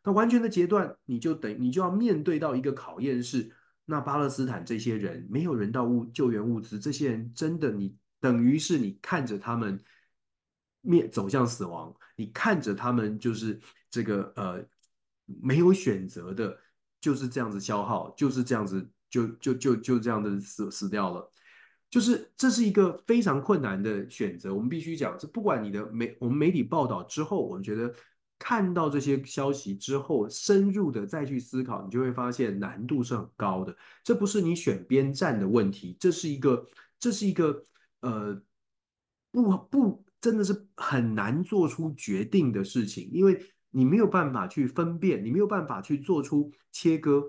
[0.04, 3.48] 那完全的截断，你就等你就要面对到一个考验是，
[3.84, 9.80] 那巴勒斯坦这些人没有人道物救援物资，这些人真的你等于是你看着他们
[10.80, 13.60] 面走向死亡，你看着他们就是
[13.92, 14.64] 这个呃
[15.24, 16.58] 没有选择的，
[17.00, 21.30] 就是这样子消耗，就是这样子就就就就这样子死死掉了，
[21.88, 27.94] 就是这是一个非常困难的选择，我们必须讲，这不管你的媒我们媒体报道之后，我们觉得。
[28.44, 33.74] 看到这些消息之后，深入的再去思考，你就会发现难度是很高的。
[34.02, 36.66] 这不是你选边站的问题，这是一个，
[36.98, 37.62] 这是一个，
[38.00, 38.42] 呃，
[39.30, 43.40] 不不，真的是很难做出决定的事情，因为
[43.70, 47.22] 你没有办法去分辨，你没有办法去做出切割。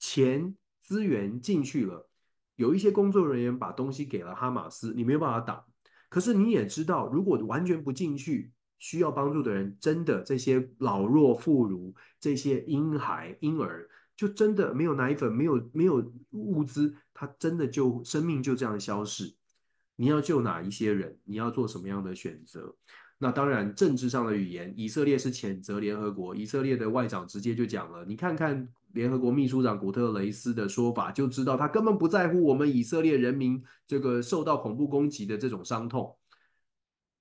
[0.00, 2.10] 钱资源进去了，
[2.56, 5.64] 有一些工作人员把东西给了哈马斯，你没有办法挡。
[6.08, 8.50] 可是你也知道，如果完全不进去。
[8.80, 19.34] 需要帮助的人，真的这些老弱妇孺、这些婴孩、婴儿，就真的没有奶粉，没有没有物资，他真的就生命就这样消逝。
[19.96, 21.18] 你要救哪一些人？
[21.24, 22.74] 你要做什么样的选择？
[23.18, 36.16] 那当然，政治上的语言，以色列是谴责联合国，以色列的外长直接就讲了，你看看联合国秘书长古特雷斯的说法，就知道他根本不在乎我们以色列人民这个受到恐怖攻击的这种伤痛。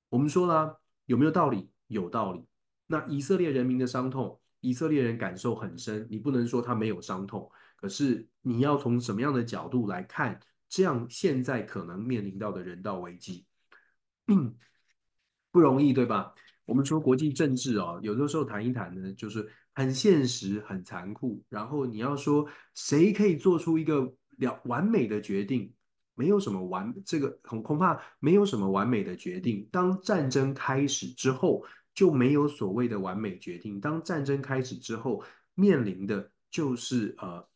[0.07, 0.79] 我们说了。
[1.09, 1.67] 有没有道理？
[1.87, 2.45] 有道理。
[2.85, 6.07] 那以色列人民的伤痛，以色列人感受很深。
[6.07, 10.39] 你不能说他没有伤痛，可是你要从什么样的角度来看，
[10.69, 13.43] 这样现在可能面临到的人道危机，
[15.51, 16.31] 不容易，对吧？
[16.65, 21.43] 我们说国际政治哦，有的时候谈一谈呢，就是很现实、很残酷。
[21.49, 25.73] 然后你要说谁可以做出一个了完美的决定？
[26.19, 29.65] 没有什么完，这个恐恐怕没有什么完美的决定。
[29.71, 31.63] 当战争开始之后，
[31.95, 33.79] 就没有所谓的完美决定。
[33.79, 35.23] 当战争开始之后，
[35.55, 37.47] 面临的就是呃，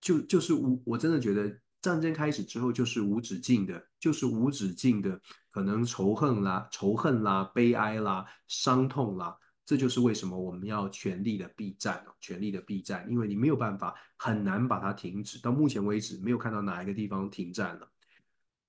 [0.00, 5.20] 就就是无我真的觉得战争开始之后就是无止境的，就是无止境的
[5.50, 9.36] 可能仇恨啦、仇恨啦、悲哀啦、伤痛啦。
[9.64, 15.40] 这就是为什么我们要全力的避战，全力的避战，因为你没有办法，很难把它停止。
[15.40, 17.88] 到目前为止，没有看到哪一个地方停战了。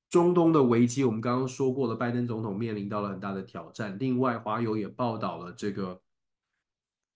[0.08, 3.98] 中东的危机，我们刚刚说过了，拜登总统面临到了很大的挑战。
[4.00, 6.00] 另外，华友也报道了这个，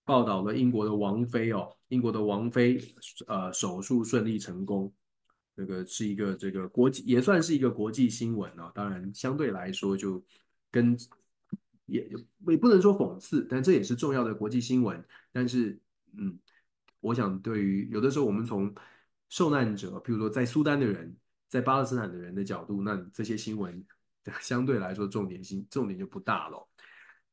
[0.04, 2.82] 报道了英国的王妃哦，英国的王妃
[3.28, 4.92] 呃手术顺利成功，
[5.56, 8.72] 这个是一个这个国际也算是一个国际新闻啊。
[8.74, 10.26] 当然，相对来说就
[10.72, 10.98] 跟。
[11.88, 12.08] 也
[12.48, 15.04] 也不能说讽刺，但这也是重要的国际新闻。
[15.32, 15.80] 但是，
[16.18, 16.38] 嗯，
[17.00, 18.74] 我想对于有的时候我们从
[19.30, 21.16] 受难者，譬如说在苏丹的人，
[21.48, 23.84] 在巴勒斯坦的人的角度，那这些新闻
[24.40, 26.68] 相对来说重点性重点就不大了。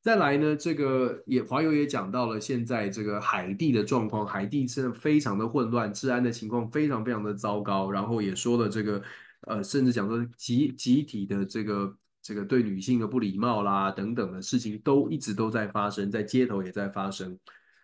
[0.01, 7.91] 再来呢，这个也华友也讲到了现在这个海地的状况，海地真的非常的混乱，治安的情况非常非常的糟糕。
[7.91, 9.03] 然后也说了这个，
[9.41, 11.97] 呃，甚至讲说集集体的这个。
[12.25, 17.39] 这个对女性的不礼貌啦，等等的事情都一直都在发生，在街头也在发生。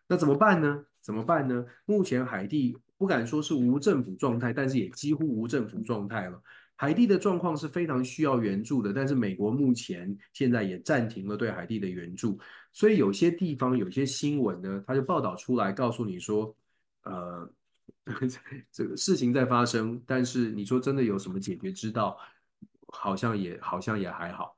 [0.09, 0.83] 那怎么办呢？
[1.03, 1.63] 怎么办呢？
[1.85, 6.43] 目前海地不敢说是无政府状态，但是也几乎无政府状态了。
[6.75, 12.41] 海地的状况是非常需要援助的，但是美国目前现在也暂停了对海地的援助。
[12.73, 16.57] 所以有些地方有些新闻呢，他就报道出来告诉你说，
[17.03, 17.47] 呃，
[18.73, 22.17] 这个事情在发生，但是你说真的有什么解决之道？
[22.93, 24.57] 好像也好像也还好。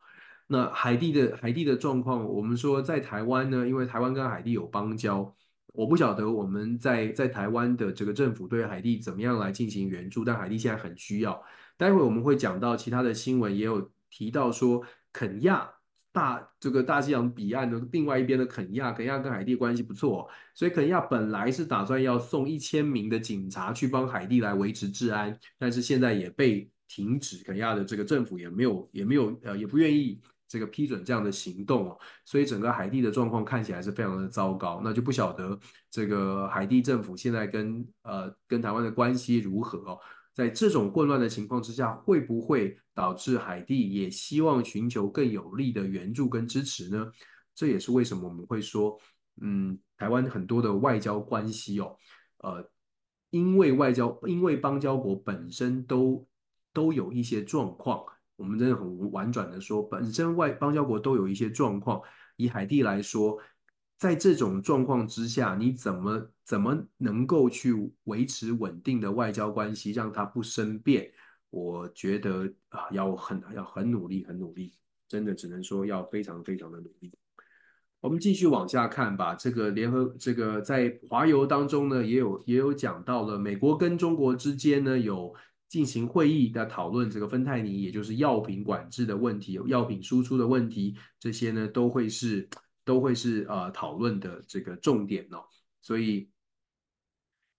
[0.49, 5.35] 那海地的海地的状况，我们说在台湾呢，因为台湾跟海地有邦交，
[5.69, 11.43] 我不晓得我们在在台湾的这个政府对海地怎么样来进行援助，但海地现在很需要。
[11.79, 15.67] 待会我们会讲到其他的新闻，也有提到说肯亚
[16.13, 26.69] 大这个大西洋彼岸的另外一边的肯亚，肯亚跟海地关系不错，所以肯亚本来是打算要送一千名的警察去帮海地来维持治安，但是现在也被。
[26.95, 34.83] 停止肯亚的这个政府也没有也没有呃也不愿意这个批准这样的行动哦，所以整个海地的状况看起来是非常的糟糕。
[34.85, 35.59] 那就不晓得
[35.91, 39.99] 这个海地政府现在跟呃跟台湾的关系如何哦？
[40.35, 47.11] 在这种混乱的情况之下，会不会导致海地也希望寻求更有力的援助跟支持呢？
[47.55, 48.99] 这也是为什么我们会说，
[49.41, 51.97] 嗯，台湾很多的外交关系哦，
[52.39, 52.71] 呃，
[53.31, 56.27] 因为外交因为邦交国本身都。
[56.73, 58.05] 都有一些状况，
[58.37, 62.01] 我们真的很婉转的说，本身外邦交国都有一些状况。
[62.37, 63.39] 以海地来说，
[63.99, 67.73] 在这种状况之下，你怎么怎么能够去
[68.05, 71.13] 维持稳定的外交关系，让它不生变？
[71.51, 74.73] 我觉得啊，要很要很努力，很努力，
[75.07, 77.13] 真的只能说要非常非常的努力。
[78.01, 79.35] 我们继续往下看吧。
[79.35, 85.33] 这个联合这个在华邮当中呢，也有也有讲到了美国跟中国之间呢有。
[85.73, 92.47] 进行会议的讨论，这个芬太尼，也就是药品管制的问题，药品输出的问题，这些呢都会是
[92.85, 95.39] 都会是呃讨论的这个重点哦。
[95.81, 96.29] 所以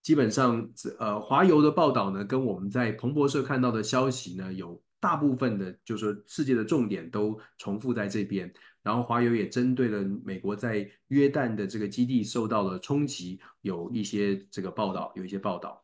[0.04, 8.54] 基本上，呃，华邮的报道呢，跟我们在彭博社看到的消息呢，有大部分的，就是说世界的重点都重复在这边。
[8.84, 15.84] 然后华邮也针对了美国在约旦的这个基地受到了冲击，有一些这个报道，有一些报道。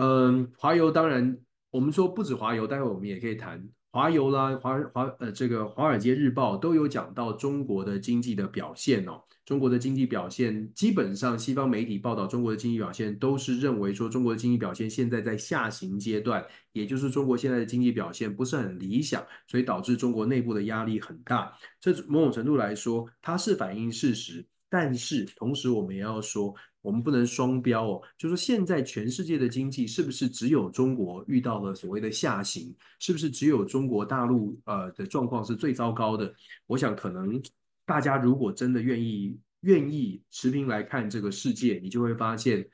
[0.00, 1.36] 嗯，华油当然，
[1.70, 9.20] 我们说不止华油，待会我们也可以谈华油啦，华华呃这个《华尔街日报》都有讲到中国的经济的表现哦。
[9.44, 21.50] 中国的经济表现，基本上西方媒体报道中国的经济表现，都是认为说中国的经济表现现在在下行阶段，也就是中国现在的经济表现不是很理想，所以导致中国内部的压力很大。
[21.80, 26.54] 这某种程度来说，它是反映事实，但是同时我们也要说。
[26.80, 32.74] 我们不能双标哦，就说现在全世界的经济是不是只有中国遇到了所谓的下行？
[33.00, 36.32] 是不是只有中国大陆呃的状况是最糟糕的？
[36.66, 37.42] 我想可能
[37.84, 42.66] 大家如果真的愿意愿意持平来看这个世界，你就会发现，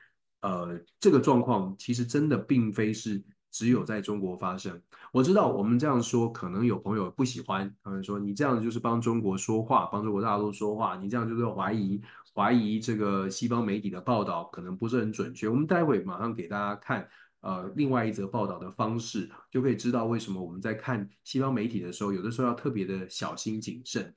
[0.43, 3.21] 呃，这个状况其实真的并非是
[3.55, 4.83] 只有在中国发生。
[5.13, 12.03] 我知道我们这样说，可能有朋友不喜欢，他们说你这样就是帮中国说话，帮中国大陆说话，你这样就是怀疑。
[12.35, 17.09] 怀疑这个西方媒体的报道可能不是很准确，我们待会马上给大家看，
[17.43, 24.13] 呃，另外一则报道的方式，就可以知道为什么我们在看西方媒体的时候，有的时候要特别的小心谨慎。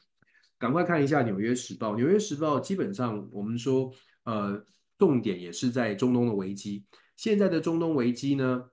[0.58, 3.92] 赶快看一下《纽约时报》，《纽约时报》基本上我们说，
[4.24, 4.66] 呃，
[4.98, 6.84] 重点也是在中东的危机。
[7.16, 8.64] 现在的中东危机呢？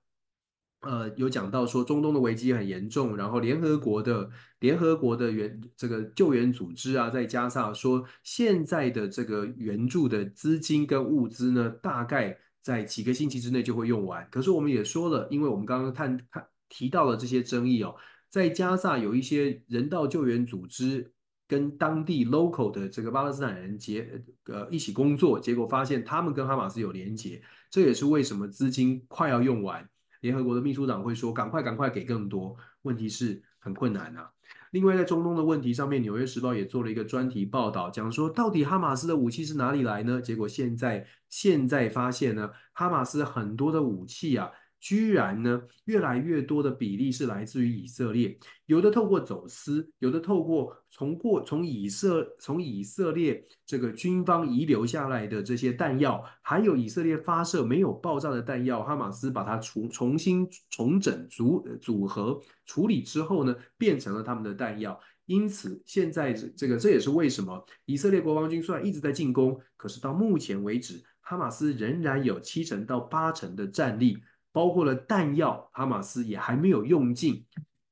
[0.85, 4.29] 呃，有讲到说中东的危机很严重，然后联合国的
[4.61, 14.27] 联合国的援这个救援组织啊，再加上说现在的这个援助的资金跟物资呢，大概在几个星期之内就会用完。
[14.31, 17.95] 可是我们也说了，因为我们刚刚探看提到了这些争议哦，
[18.31, 21.13] 在加萨有一些人道救援组织
[21.47, 29.87] 跟当地 local 的这个巴勒斯坦人结呃一起工作，结果发现他们跟哈马斯有连结，这也是为什么资金快要用完，
[30.25, 32.57] 联合国的秘书长会说赶快赶快给更多。
[32.81, 34.31] 问题是很困难啊。
[34.71, 40.23] 另外，在中东的问题上面，《纽约时报》也做了一个专题报道，讲说到底哈马斯的武器是哪里来呢？
[40.23, 44.51] 结果现在现在发现呢，哈马斯很多的武器啊。
[44.85, 65.01] 居然呢，越来越多的比例是来自于以色列，有的透过走私，有的透过从过从以色从以色列这个军方遗留下来的这些弹药，还有以色列发射没有爆炸的弹药，哈马斯把它重重新重整组组合处理之后呢，变成了他们的弹药。
[65.25, 74.19] 因此，现在这个这也是为什么以色列国防军虽然一直在进攻，可是到目前为止，哈马斯仍然有七成到八成的战力。
[74.55, 77.45] 包括了弹药，哈马斯也还没有用尽，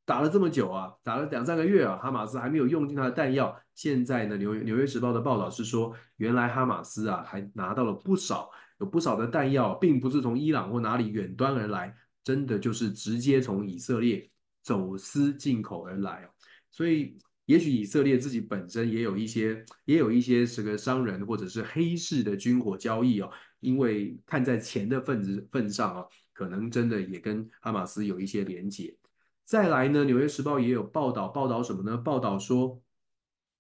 [0.04, 3.60] 打了这么久啊，打了两三个月啊，哈马斯还没有用尽他的弹药。
[3.74, 8.48] 现在呢，纽纽约时报的报道是说，原来哈马斯啊还拿到了不少，
[8.78, 11.92] 有不少的弹药，并不是从伊朗或哪里远端而来，
[12.22, 14.30] 真的就是直接从以色列
[14.62, 16.30] 走私进口而来。
[16.70, 26.06] 所以，也许以色列自己本身也有一些，也有一些这个商人或者是黑市的军火交易哦，因为看在钱的份子份上啊。
[26.42, 28.96] 可能真的也跟哈马斯有一些连结。
[29.44, 31.96] 再来呢，《纽约时报》也有报道，报道什么呢？
[31.96, 32.80] 报道说，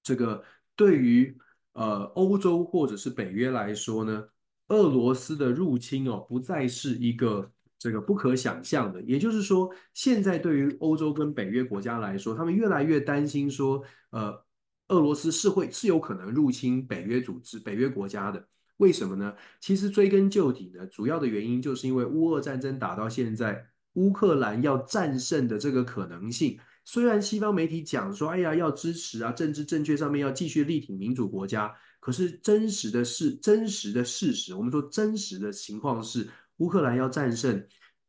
[0.02, 0.42] 这个
[0.74, 1.36] 对于
[1.74, 4.24] 呃欧洲或者是北约来说呢，
[4.68, 9.00] 俄罗斯的入侵哦，不再是一个这个不可想象的。
[9.02, 14.44] 也就是说，现在对于欧洲跟北约国家来说，他们越来越担心说，呃，
[14.88, 18.48] 俄罗斯是会是有可能入侵北约组织、北约国家的。
[18.82, 19.32] 为什么呢？
[19.60, 37.64] 其实追根究底呢，主要的原因就是因为乌俄战争打到现在，乌克兰要战胜的这个可能性，虽然西方媒体讲说，哎呀，要支持啊，政治正确上面要继续力挺民主国家，可是真实的是真实的事实，我们说真实的情况是，乌克兰要战胜，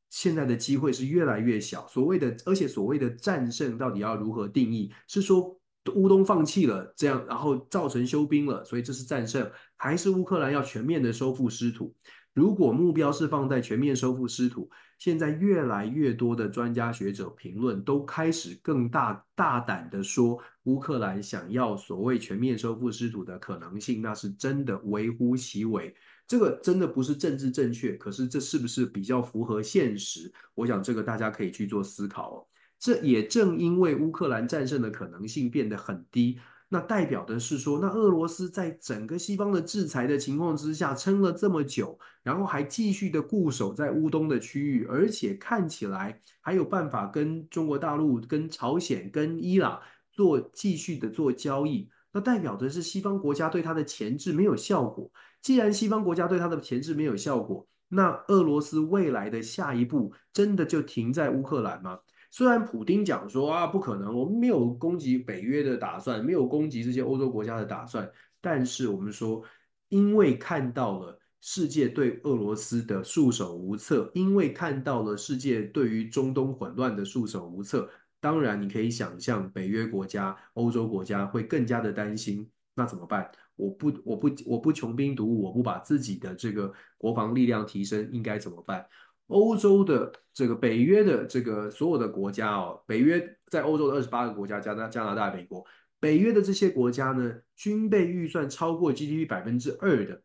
[0.10, 1.88] 现在的机会是越来越小。
[1.88, 4.92] 所谓的，而且所谓的战胜到底要如何定义？
[5.08, 5.56] 是说？
[5.94, 11.94] 乌东放弃了，这样然后造成休兵了，所以这是战胜，还是乌克兰要全面的收复失土？
[12.34, 25.94] 如果目标是放在全面收复失土，现在越来越多的专家学者评论都开始更大大胆的说，乌克兰想要所谓全面收复失土的可能性，那是真的微乎其微。
[26.26, 30.32] 这个真的不是政治正确，可是这是不是比较符合现实？
[30.56, 32.48] 我想这个大家可以去做思考哦。
[32.84, 49.80] 这也正因为乌克兰战胜的可能性变得很低，那代表的是说，那俄罗斯在整个西方的制裁的情况之下撑了这么久，然后还继续的固守在乌东的区域，而且看起来还有办法跟中国大陆、跟朝鲜、跟伊朗
[50.12, 55.10] 做继续的做交易，那代表的是西方国家对它的钳制没有效果。
[55.42, 61.98] 既然西方国家对它的钳制没有效果，那俄罗斯未来的下一步真的就停在乌克兰吗？
[62.36, 68.12] 虽然普丁讲说啊，不可能，我们没有攻击北约的打算，没有攻击这些欧洲国家的打算，
[68.42, 69.44] 但是我们说，
[69.90, 77.88] 因为看到了世界对俄罗斯的束手无策，因为看到了世界对于中东混乱的束手无策，
[78.20, 83.30] 当然你可以想象北约国家、欧洲国家会更加的担心，那怎么办？
[83.56, 88.84] 我不，我不，我不穷兵黩武，我不把自己的这个国防力量提升，应该怎么办？
[89.28, 95.66] 欧洲的这个北约的这个所有的国家哦，北约在欧洲的二十八个国家，加拿加拿大、美国，
[96.00, 100.22] 北约的这些国家呢，军备预算超过 GDP 百分之二的，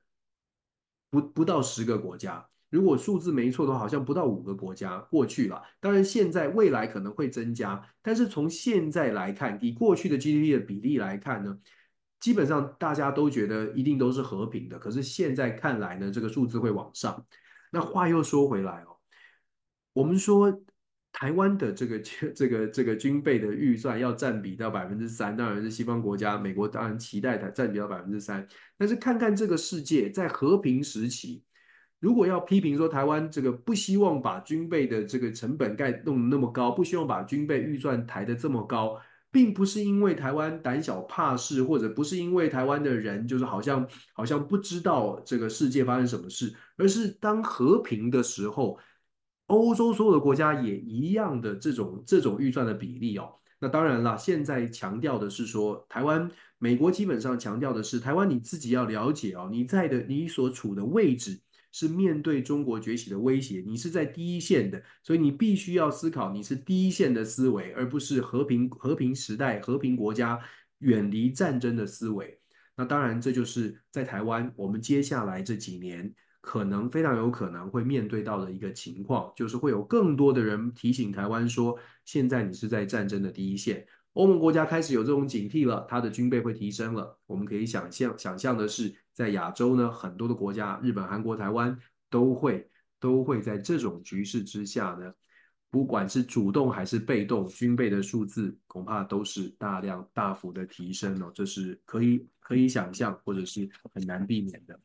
[1.10, 2.48] 不不到十个国家。
[2.70, 5.62] 如果数字没错的话，好像不到五个国家过去了。
[5.80, 11.58] 当然，现在未来可能会增加，但是从现在来看，以过去的 GDP 的比例来看呢，
[12.20, 13.10] 基本上大家。
[13.10, 14.78] 都觉得一定都是和平的。
[14.78, 17.26] 可是现在看来呢，这个数字会往上。
[17.72, 18.96] 那话又说回来哦。
[19.92, 20.62] 我们说
[21.12, 21.98] 台湾的这个
[22.34, 28.46] 这个这个军备的预算要占比到百分之三，当然是西方国家，美国当然期待它占比到百分之三。
[28.76, 31.42] 但是看看这个世界在和平时期，
[31.98, 39.00] 如果要批评说台湾这个不希望把军备的这个成本盖弄那么高，不希望把军备预算抬得这么高，
[39.30, 48.78] 并不是因为台湾胆小怕事，或者不是因为台湾的人就是好像好像不知道这个世界发生什么事，而是当和平的时候。
[49.48, 61.40] 欧洲所有的国家也一样的这种这种预算的比例哦，那当然了，现在强调的是说，台湾、美国基本上强调的是台湾你自己要了解哦，你在的你所处的位置
[61.70, 70.38] 是面对中国崛起的威胁，你是在第一线的，所以你必须要思考你是第一线的思维，而不是和平和平时代和平国家
[70.78, 72.40] 远离战争的思维。
[72.76, 83.84] 那当然，这就是在台湾，我们接下来这几年可能非常有可能会面对到的一个情况，就是会有更多的人提醒台湾说，现在你是在战争的第一线。
[84.14, 87.16] 欧盟国家开始有这种警惕了，它的军备会提升了。
[87.26, 91.78] 我们可以想象，想象的是，在亚洲呢，很多的国家，日本、韩国、台湾
[92.10, 95.12] 都会都会在这种局势之下呢，
[95.70, 104.80] 不管是主动还是被动，军备的数字恐怕都是大量大幅的提升哦，这是可以可以想象，或者是很难避免的。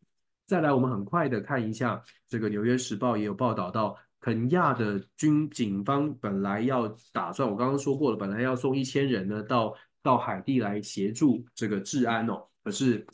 [0.46, 3.98] 再来，我们很快的看一下，这个《纽约时报》也有报道到。
[4.24, 13.06] 肯亚的军警方本来要打算，我刚刚说过了，本来要送一千人呢到到海地来协助这个治安哦，可是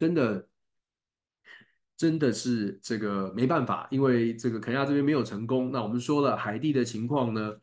[0.00, 0.48] 真的
[1.96, 5.70] 真的是这个没办法，因为这个肯亚这边没有成功。
[5.70, 7.54] 那我们说了，海地的情况呢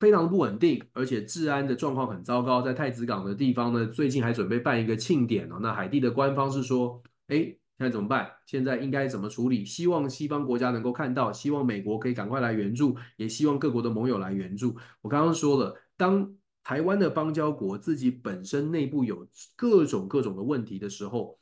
[0.00, 5.58] 非常不稳定，而且治安的状况很糟糕，在太子港的地方呢，最近还准备办一个庆典哦。
[5.60, 7.54] 那海地的官方是说，哎。
[7.78, 8.32] 现在怎么办？
[8.46, 9.62] 现在应该怎么处理？
[9.62, 14.74] 希望西方国家能够看到，希望美国可以赶快来援助，也希望各国的盟友来援助。
[15.02, 21.38] 我刚刚说了，当台湾的邦交国自己本身内部有各种各种的问题的时候，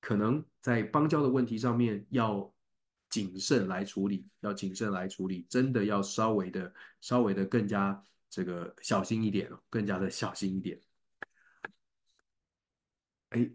[0.00, 2.54] 可能在邦交的问题上面要
[3.10, 8.00] 谨慎来处理，要谨慎来处理，真的要稍微的、稍微的更加
[8.30, 10.80] 这个小心一点，更加的小心一点。
[13.30, 13.50] 哎，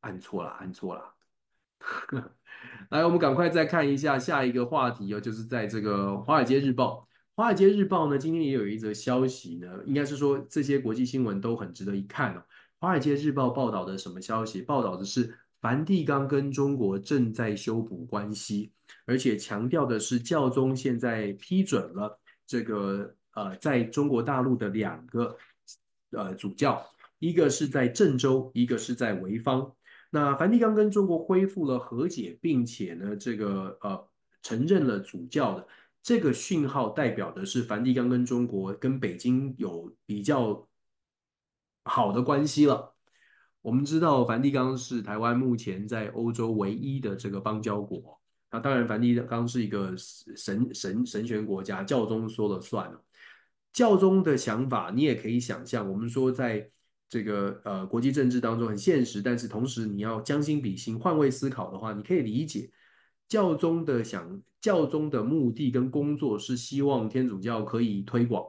[0.00, 1.15] 按错了，按错了。
[2.90, 7.00] 来，我们赶快再看一下下一个话题哦，就是在这个《华尔街日报》。
[7.36, 12.38] 《华尔街日报》呢，今天也有一则消息呢，应该是说这些国际新闻都很值得一看哦。
[12.80, 14.62] 《华尔街日报》报道的什么消息？
[14.62, 18.72] 报道的是梵蒂冈跟中国正在修补关系，
[19.04, 25.36] 而且强调的是教宗现在批准了这个呃，在中国大陆的两个
[26.12, 26.82] 呃主教，
[27.18, 29.72] 一个是在郑州，一个是在潍坊。
[30.10, 34.08] 那梵蒂冈跟中国恢复了和解，并且呢，这个呃
[34.40, 35.66] 承认了主教的
[36.00, 40.66] 这个讯号，代表的是梵蒂冈跟中国跟北京有比较
[41.84, 42.94] 好的关系了。
[43.60, 48.20] 我们知道梵蒂冈是台湾目前在欧洲唯一的这个邦交国。
[48.52, 52.96] 那当然，梵蒂冈是一个神神神权国家，教宗说了算。
[53.72, 56.70] 教宗的想法，你也可以想象，我们说在。
[57.08, 62.70] 这个呃，国际政治当中很现实，但是同时你要将心比心、换位思考的话，你可以理解
[63.28, 68.44] 教宗的想，教宗的目的跟工作是希望天主教可以推广。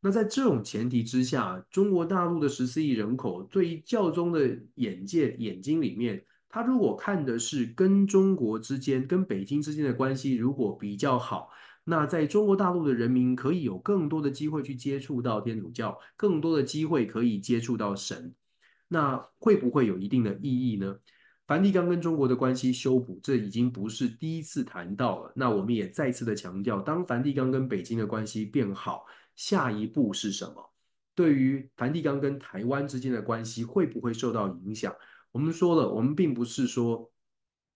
[0.00, 11.50] 那在这种前提之下，中国大陆的十四亿人口对于教宗的眼界眼睛里面，他如果看的是跟中国之间、跟北京之间的关系如果比较好。
[11.90, 18.34] 那在中国大陆的人民可以有更多的机会去接触到天主教，更多的机会可以接触到神，
[18.88, 20.98] 那会不会有一定的意义呢？
[21.46, 25.32] 梵蒂冈跟中国的关系修补，这已经不是第一次谈到了。
[25.34, 30.70] 那我们也再次的强调，当梵蒂冈跟北京的关系变好，下一步是什么？
[31.14, 34.94] 对于梵蒂冈跟台湾之间的关系会不会受到影响？
[35.32, 37.10] 我们说了，我们并不是说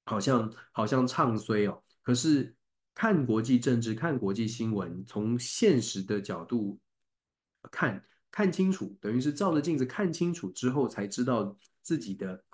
[0.04, 2.54] 好像好像唱衰哦，可是。
[2.94, 6.78] 看国际政治，看国际新闻，从现实的角度
[7.70, 12.44] 看，看清楚，等于是照着镜子看清楚之后，才知道自己的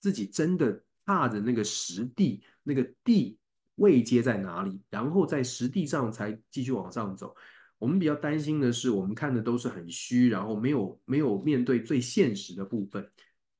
[0.00, 3.38] 自己真的踏着那个实地，那个地
[3.76, 7.34] 位阶在哪里，然后在实地上才继续往上走。
[7.78, 13.08] 我们比较担心的是，我们看的都是很虚，然后没有没有面对最现实的部分。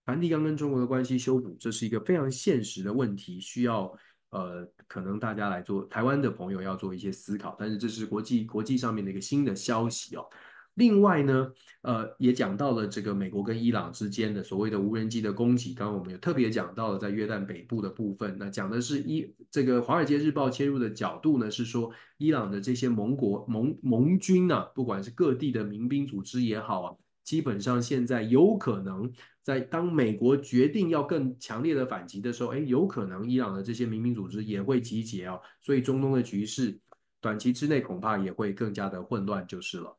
[0.05, 3.97] 梵蒂冈跟中国的关系修补，这是一个非常现实的问题，需要。
[4.35, 10.27] 呃，可能大家来做台湾的朋友要做一些思考，但是这是国际国际上面的一个新的消息哦。
[10.75, 26.97] 另外呢，呃，也讲到了这个美国跟伊朗之间的所谓的无人机的攻击，刚刚我们有特别讲到了在约旦北部的部分，那讲的是伊这个《华尔街日报》切入的角度呢，是说伊朗的这些盟国盟盟军啊，不管是各地的民兵组织也好啊。
[27.25, 29.11] 基本上现在有可能
[29.43, 36.79] 在当美国决定要更强烈的反击的时候，哎，有可能伊朗的这些民兵组织也会集结哦，所以中东的局势
[37.21, 39.97] 短期之内恐怕也会更加的混乱就是了。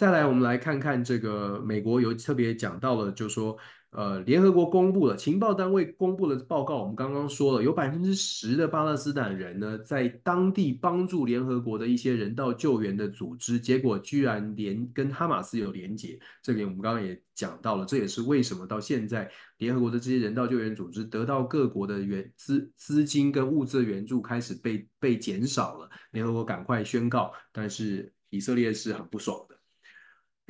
[0.00, 3.54] 再来，我们来看看这个美国有特别讲到了，就是说
[3.90, 16.18] 呃，联合国公布了情报单位公布的报告，我们刚刚说了，有百分之十的巴勒斯坦人呢，在当地帮助联合国的一些人道救援的组织，结果居然连跟哈马斯有连结。
[16.42, 29.36] 这边我们刚刚也讲到了，这也是为什么到现在联合国的这些人道救援组织得到各国的援资资金跟物资援助开始被被减少了，联合国赶快宣告，但是以色列是很不爽。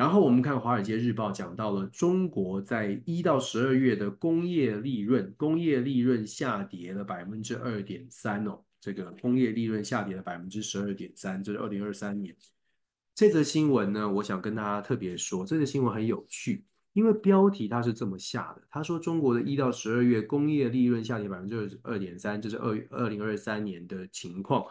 [0.00, 12.34] 然后我们看《华尔街日报》讲到了中国在一到十二月的工业利润，工业利润下跌了百分之二点三哦，这个工业利润下跌了百分之十二点三，这是二零二三年。
[13.14, 24.64] 这则新闻呢，我想跟大家特别说，这则新闻很有趣，因为标题它是这么下的，他说中国的一到十二月工业利润下跌百分之二点三，这是二二零二三年的情况，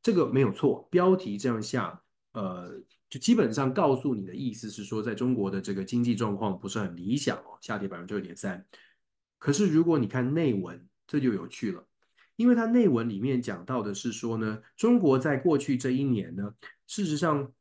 [0.00, 2.00] 这个没有错，标题这样下，
[2.34, 2.80] 呃。
[3.18, 8.64] 基本上告诉你的意思是说，在中国的这个经济状况不是很理想哦，下跌百分之二点三。
[9.38, 11.86] 可是如果你看内文，这就有趣了，
[12.36, 16.52] 因为它内文里面讲到的是说呢，中国在过去这一年呢，
[16.86, 17.52] 事实上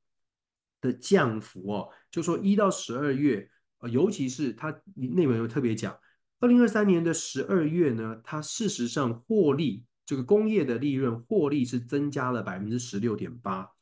[0.82, 3.50] 的降幅哦，就说一到十二月，
[3.80, 5.96] 呃，尤其是它内文又特别讲，
[6.40, 13.75] 二零二三年的十二月呢，它事实上获利，这个工业的利润获利是增加了百分之十六点八。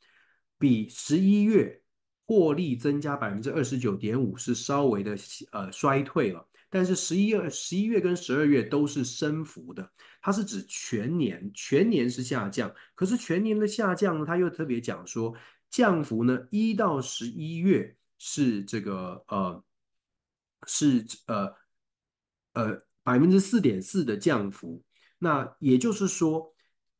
[0.64, 1.78] 比十一月
[2.24, 5.14] 获利增加百分之二十九点五是稍微的
[5.52, 9.92] 呃衰退了，但是十一月十一月跟十二月都是升幅的，
[10.22, 15.34] 它是指全年全年是下降，可是全年的下降呢，它又特别讲说
[15.68, 19.62] 降幅呢一到十一月是这个呃
[20.66, 21.54] 是呃
[22.54, 24.82] 呃百分之四点四的降幅，
[25.18, 26.53] 那也就是说。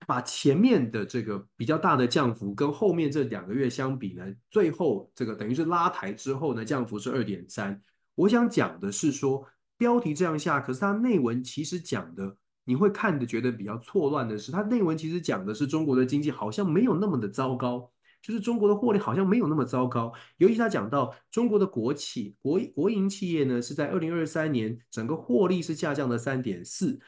[0.06, 7.80] 把前面的这个比较大的降幅跟后面这两个月相比呢，最后这个等于是拉抬之后呢，降幅是二点三。
[8.14, 9.46] 我想讲的是说，
[9.76, 17.90] 标题这样下，可是它内文其实讲的，你会看的觉得比较错乱的是，它内文其实讲的是中国的经济好像没有那么的糟糕，
[18.22, 20.12] 就是中国的获利好像没有那么糟糕。
[20.36, 27.00] 尤其他讲到中国的国企、国国营企业呢，是在二零二三年整个获利是下降了三点四。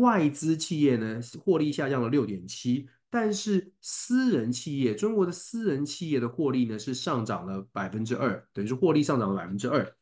[0.00, 9.94] 外资企业呢，获利下降了六点七，但是私人企业，中国的私人企业的获利呢是上涨了百分之二，等于是获利上涨了百分之二。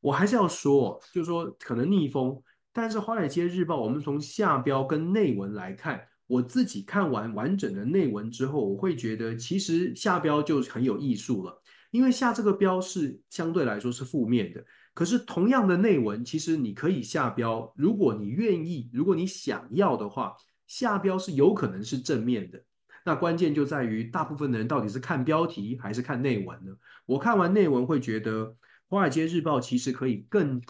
[0.00, 2.40] 我还是要说，就是说可能逆风，
[2.72, 14.64] 但是《华尔街日报》我们从下标跟内文来看，我自己看完完整的内文之后，我会觉得其实下标就很有艺术了，因为下这个标是相对来说是负面的。
[14.98, 20.34] 可是同样的内文，其实你可以下标，如果你愿意，如果你想要的话，
[20.66, 22.60] 下标是有可能是正面的。
[23.04, 26.76] 那关键就在于大部分的人到底是看标题还是看内文呢？
[27.06, 28.46] 我看完内文会觉得，
[28.88, 30.60] 《华尔街日报》其实可以更，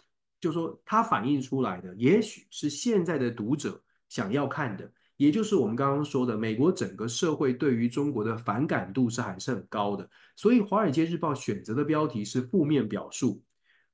[0.42, 10.06] 就说它反映出来的，也许是现在的读者想要看的，也就是我们刚刚说的，美国整个社会对于中国的反感度是还是很高的。
[10.36, 13.42] 所以，《华尔街日报》选择的标题是负面表述。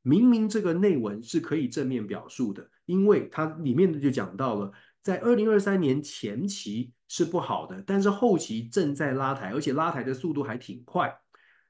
[0.07, 4.71] 明明这个内文是可以正面表述的，因为它里面就讲到了，
[5.03, 11.11] 在二零二三年前期是不好的，但是后期正在拉抬，而且拉抬的速度还挺快。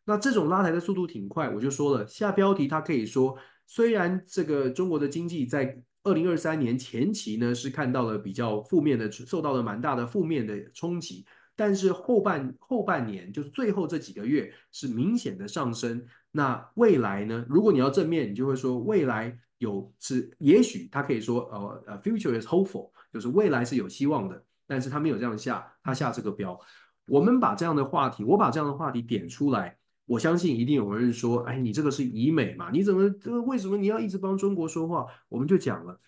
[0.04, 11.24] 那这种拉抬的速度挺快，我就说了，下标题它可以说，虽然这个中国的经济在二零二三年前期呢是看到了比较负面的，受到了蛮大的负面的冲击，
[11.54, 16.04] 但是后半后半年就是最后这几个月是明显的上升。
[16.36, 17.46] 那未来呢？
[17.48, 24.44] 如果你要正面，你就会说未来有是，也许他可以说，呃呃，future is hopeful，就是未来是有希望的。
[24.66, 26.58] 但是他没有这样下，他下这个标。
[27.06, 32.68] 我们把这样的话题，我把这样的话题点出来，我相信一定有人说，哎，你这个是以美嘛？
[32.72, 35.06] 你怎么这个为什么你要一直帮中国说话？
[35.28, 36.00] 我们就讲了，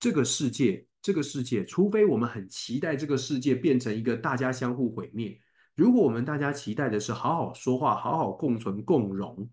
[0.00, 5.38] 这个世界，这个世界，除非我们很期待这个世界变成一个大家相互毁灭，
[5.76, 9.46] 如果我们大家期待的是好好说话，好好共存共荣。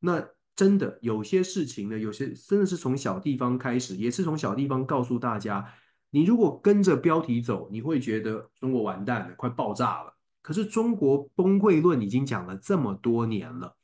[0.00, 0.24] 那
[0.54, 5.66] 真的有些事情呢，有些真的是从小地方开始，也是从小地方告诉大家，
[6.10, 10.16] 你如果跟着标题走，你会觉得中国完蛋了，快爆炸了。
[10.42, 13.74] 可是中国崩溃论已经讲了这么多年了，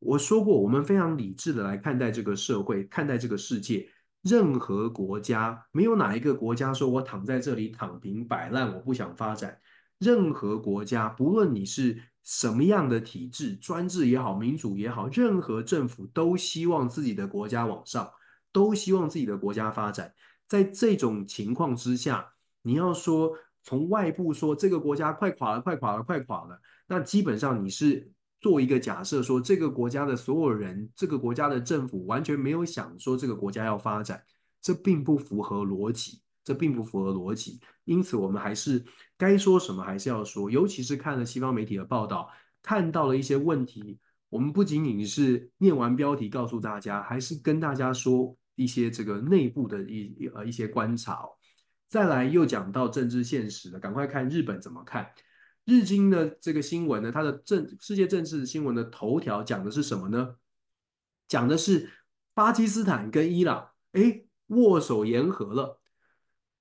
[0.00, 3.88] 我说过，我们非常理智的来看待这个社会，看待这个世界。
[4.22, 9.58] 任何国家没有哪一个国家说我躺在这里躺平摆烂，我不想发展。
[9.98, 12.02] 任何国家，不论你是。
[12.24, 18.10] 什么样的体制，专制也好，民主也好，任何政府都希望自己的国家往上，
[18.52, 20.14] 都希望自己的国家发展。
[20.48, 23.32] 在这种情况之下，你要说
[23.64, 28.10] 从外部说这个国家快垮了，快垮了，快垮了，那基本上你是
[28.40, 34.22] 做一个假设，说这个国家的所有人，这个国家的政府完全没有想说这个国家要发展，
[34.60, 37.60] 这并不符合逻辑，这并不符合逻辑。
[37.84, 38.84] 因此，我们还是
[39.16, 42.30] 该说什么还是要说，尤其是看了西方媒体的报道，
[42.62, 51.30] 看到了一些问题，我们不仅仅是念完标题告诉大家，还是跟大家说一些这个内部的一呃一些观察哦。
[51.88, 55.10] 再来又讲到政治现实了，赶快看日本怎么看。
[55.64, 60.36] 日经的这个新闻呢，它的政世界政治新闻的头条讲的是什么呢？
[61.28, 61.90] 讲的是
[62.34, 65.81] 巴基斯坦跟伊朗，哎，握手言和了。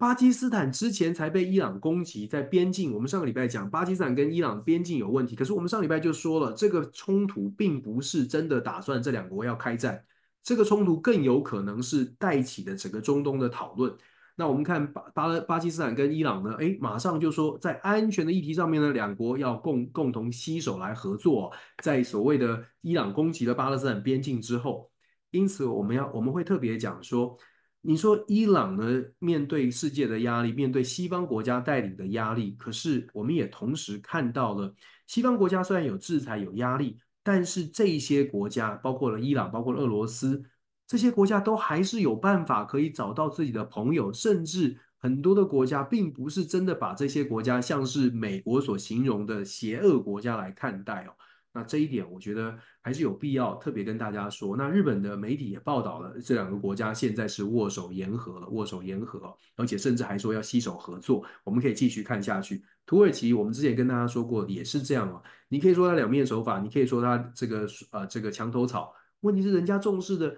[0.02, 10.04] 巴基斯坦之前才被伊朗攻击，在边境，我们上个礼拜讲巴基斯坦跟伊朗边境有问题，可是我们上礼拜就说了，这个冲突并不是真的打算这两国要开战，
[10.42, 13.96] 这个冲突更有可能是带起的整个中东的讨论。
[14.36, 24.90] 那我们看巴巴巴基斯坦跟伊朗呢，哎，马上就说在安全的议题上面呢，两国要共共同携手来合作，在所谓的伊朗攻击了巴勒斯坦边境之后，
[25.30, 27.38] 因此我们要我们会特别讲说，
[27.84, 34.72] 你说伊朗呢，面对世界的压力，面对西方国家带领的压力，可是我们也同时看到了
[35.08, 40.44] 西方国家虽然有制裁有压力，但是这些国家包括了伊朗，包括了俄罗斯。
[40.86, 51.14] 这些国家都还是有办法可以找到自己的朋友，甚至很多的国家并不是真的把这些国家像是美国所形容的邪恶国家来看待哦。
[51.54, 54.56] 那这一点我觉得还是有必要特别跟大家说。
[54.56, 61.26] 那日本的媒体也报道了这两个国家现在是握手言和了，握手言和，而且甚至还说要携手合作。
[61.44, 62.64] 我们可以继续看下去。
[62.86, 65.22] 土耳其我们之前跟大家说过也是这样哦。
[65.50, 70.36] 你可以说他两面手法，你可以说他这个呃这个墙头草，问题是人家重视的。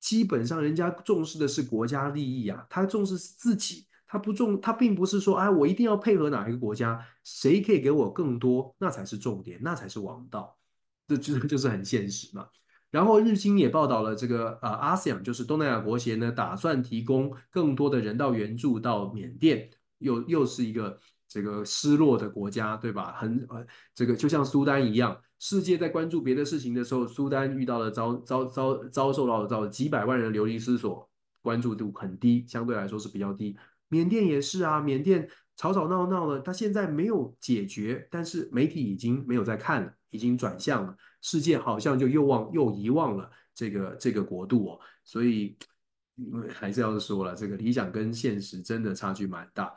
[0.00, 10.58] 基本上，人家重视的是国家利益啊，他重视自己，他不重，他并不是说，哎，我一定要配合哪一个国家，谁可以给我更多，那才是重点，那才是王道，
[11.06, 12.48] 这就就是很现实嘛。
[12.90, 20.98] 然后日经也报道了这个，呃，ASEAN 就是东南亚国协呢，打算提供更多的人道援助到缅甸，又又是一个
[21.28, 23.14] 这个失落的国家，对吧？
[23.16, 25.16] 很呃，这个就像苏丹一样。
[25.38, 31.08] 世界在关注别的事情的时候，苏丹遇到了遭遭遭遭受到了遭几百万人流离失所，
[31.40, 33.56] 关注度很低，相对来说是比较低。
[33.90, 45.58] 缅甸也是啊，缅甸吵吵闹闹的，他现在没有解决，但是媒体已经没有在看了，已经转向了，世界好像就又忘又遗忘了这个这个国度哦，所以
[46.48, 49.70] 还是要说了，这个理想跟现实真的差距蛮大。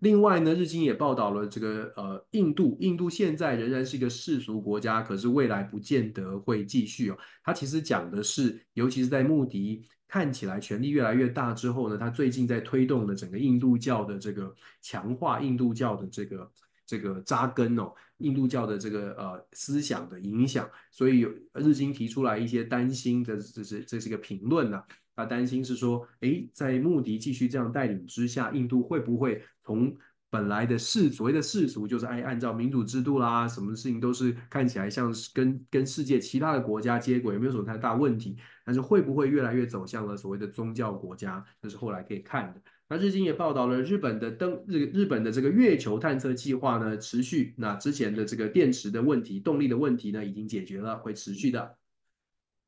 [0.00, 7.18] 另外呢，日经也报道了这个呃，印度，印度现在仍然是一个世俗国家，可是未来不见得会继续哦。
[7.44, 14.52] 它其实讲的是，尤其是在穆迪看起来权力越来越大之后呢，他最近在推动的整个印度教的这个
[14.82, 16.50] 强化，印度教的这个
[16.84, 24.84] 这个扎根哦，印度教的这个呃思想的影响，所以有日经提出来一些担心的，这是这是个评论呢、啊。
[25.16, 29.94] 他担心是说，诶，在穆迪继续这样带领之下，印度会不会从
[30.30, 38.36] 本来的世所谓的世俗，就是按按照民主制度啦，什么事情都是看起来像是跟跟世界其他的国家接轨，没有什么太大问题。
[38.64, 42.62] 但是会不会越来越走向了所谓的宗教国家，这是后来可以看的。
[42.88, 51.76] 那日经也报道了日本的登日日本的这个月球探测计划呢持续，那之前的这个电池的问题、动力的问题呢已经解决了，会持续的。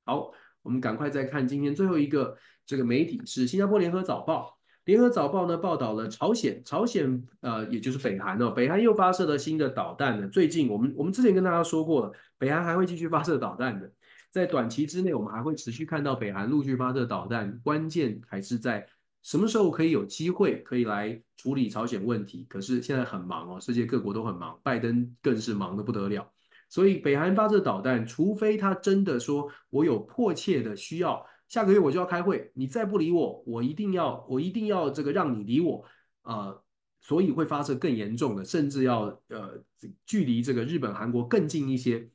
[0.04, 0.32] 好。
[0.64, 4.60] 我们赶快再看今天最后一个这个媒体是新加坡联合早报。
[4.84, 10.28] 联合早报呢报道了朝鲜，朝鲜呃也就是北韩哦，北韩又发射了新的导弹呢。
[10.28, 13.90] 最近我们我们之前跟大家说过了，北韩还会继续发射导弹的，
[14.30, 17.60] 在短期之内我们还会持续看到北韩陆续发射导弹。
[17.62, 18.84] 关键还是在
[19.22, 22.44] 什么时候可以有机会可以来处理朝鲜问题。
[22.48, 26.28] 可是现在很忙哦，世界各国都很忙，拜登更是忙得不得了。
[26.68, 35.84] 所以北韩发射导弹，除非他真的说我有迫切的需要，下个月我就要开会，你再不理我，我一定要我一定要这个让你理我，
[36.22, 36.62] 呃，
[37.02, 39.62] 所以会发射更严重的，甚至要呃
[40.06, 42.08] 距离这个日本、韩国更近一些。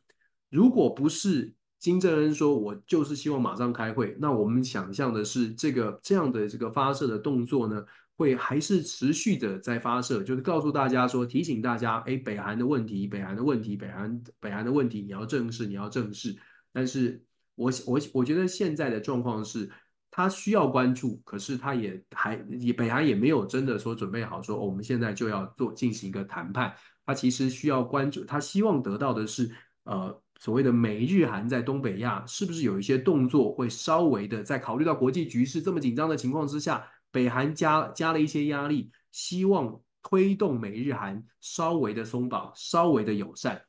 [0.50, 7.86] 如果不是金正恩说我就是希望马上开会，那我们想象的是这个这样的这个发射的动作呢，
[8.16, 16.36] 会还是持续的在发射，就是告诉大家说，提醒大家，哎，北韩的问题，北韩的问题，北韩北韩的问题，你要正视，你要正视。
[16.74, 17.24] 但是
[17.58, 19.70] 我我我觉得现在的状况是，
[20.10, 26.74] 他需要关注，可是他也还也北韩也没有真的说准备好说，我们现在就要做进行一个谈判。
[27.06, 29.52] 他其实需要关注，他希望得到的是，
[29.84, 36.88] 呃，所谓的美日韩在东北亚是不是有一些动作会稍微的，在考虑到国际局势这么紧张的情况之下。
[37.10, 43.60] 北韩加加了一些压力，希望推动美日韩稍微的松绑，稍微的友善。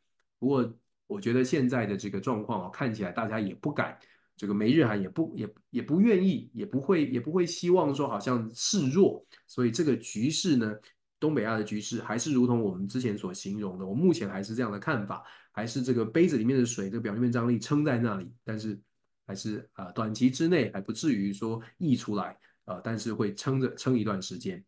[0.41, 0.75] 不过
[1.09, 3.99] 我觉得现在的这个状况啊，看起来大家也不敢，
[4.37, 10.73] 这个美日韩也不也也不愿意，也不会也不会希望说好像示弱，所以这个局势呢，
[11.19, 18.79] 东北亚的局势还是如同我们之前所形容的，我目前还是这样的看法，还是这个杯子里面的水，这个表面张力撑在那里，但是
[19.27, 24.63] 还是、呃，短期之内还不至于说溢出来、呃，但是会撑着撑一段时间。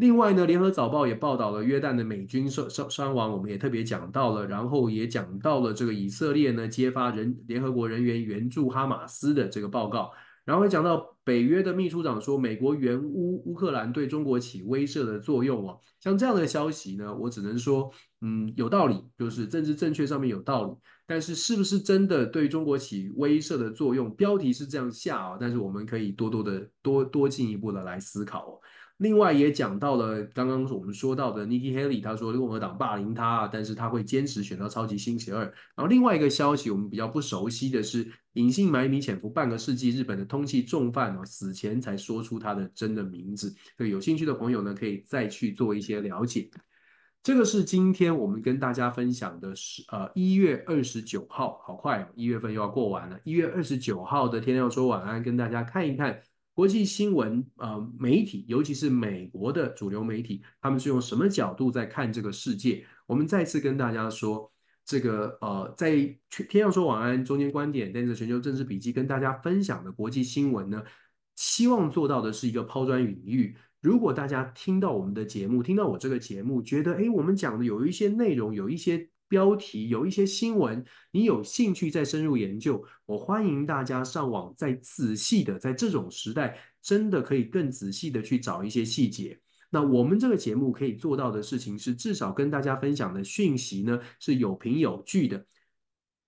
[0.00, 10.10] 另外呢，联合早报也报道了约旦的美军伤伤伤亡，我们也特别讲到了，然后也讲到了这个以色列呢揭发人联合国人员援助哈马斯的这个报告，
[10.46, 17.90] 然后也讲到北约的秘书长说美国援乌乌克兰对中国起威慑的作用哦，像这样的消息呢，我只能说，
[18.22, 20.72] 嗯，有道理，就是政治正确上面有道理，
[21.06, 24.10] 但是是不是真的对中国起威慑的作用？
[24.14, 28.58] 标题是这样下啊，但是我们可以多多的多多进一步的来思考。
[29.00, 35.40] 另外也讲到了刚刚我们说到的 Nikki Haley，他说共和党霸凌他，但是他会坚持选到超级星期二。
[35.42, 43.54] 然后另外一个消息我们比较不熟悉的是，隐姓埋名潜伏半个世纪日本的通缉重犯哦，死前才说出他的真的名字。
[43.78, 46.50] 这个有兴趣的朋友呢，可以再去做一些了解。
[47.22, 53.18] 这个是今天我们跟大家分享的是呃一月二十九号，好快哦，一月份又要过完了。
[53.24, 56.20] 一月二十九号的天亮说晚安，跟大家看一看。
[56.52, 62.84] 国际新闻，呃，媒体，尤其是美国的主流媒体，他们是用什么角度在看这个世界？
[63.06, 64.52] 我们再次跟大家说，
[64.84, 65.92] 这个呃，在
[66.28, 70.82] 天要说晚安，中间观点，带着全球政治笔记跟大家分享的国际新闻呢，
[71.36, 73.56] 希望做到的是一个抛砖引玉。
[73.80, 79.08] 如果大家听到我们的节目，听到我这个节目，觉得诶，我们讲的有一些内容，有一些。
[79.30, 89.40] 标题有一些新闻，你有兴趣再深入研究，我欢迎大家上网再仔细的，在这种时代，真的可以更仔细的去找一些细节。
[89.70, 95.46] 那我们这个节目可以做到的事情是，至少跟大家分享的讯息呢是有凭有据的。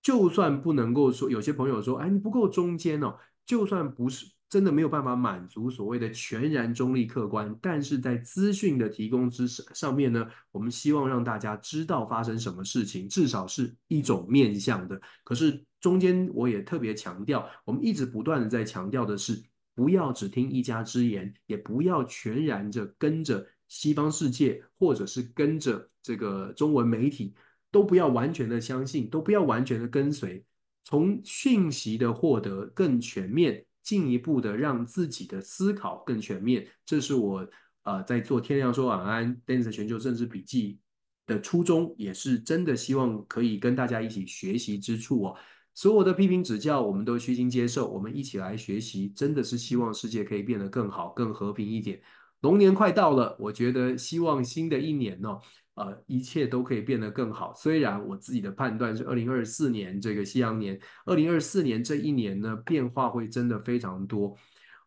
[0.01, 4.27] 就算不能够说，有些朋友说，哎，你不够中间哦，就算不是。
[4.53, 15.01] 真的没有办法满足所谓的全然中立客观，但是在资讯的提供之上面呢，我们希望让大家知道发生什么事情，至少是一种面向的。
[15.23, 19.41] 可是中间我也特别强调，我们一直不断的在强调的是，
[19.73, 27.33] 不要只听一家之言，也不要全然着跟着西方世界，或者是跟着这个中文媒体，
[27.71, 30.45] 都不要完全的相信，都不要完全的跟随，
[30.83, 33.65] 从讯息的获得更全面。
[33.83, 37.47] 进一步的让自己的思考更全面，这是我
[37.83, 40.79] 呃在做天亮说晚安，Dennis 全球政治笔记
[41.27, 45.35] 的初衷，也是真的希望可以跟大家一起学习之处哦。
[45.75, 52.01] 所有的批评指教，我们都虚心接受，我们一起来学习，真的是希望世界可以变得更好、更和平一点。
[52.41, 55.39] 龙年快到了，我觉得希望新的一年哦。
[55.75, 57.53] 呃，一切都可以变得更好。
[57.55, 64.37] 虽然我自己的判断是二零二四年这个西洋年，二零二四年这一年呢，变化会真的非常多。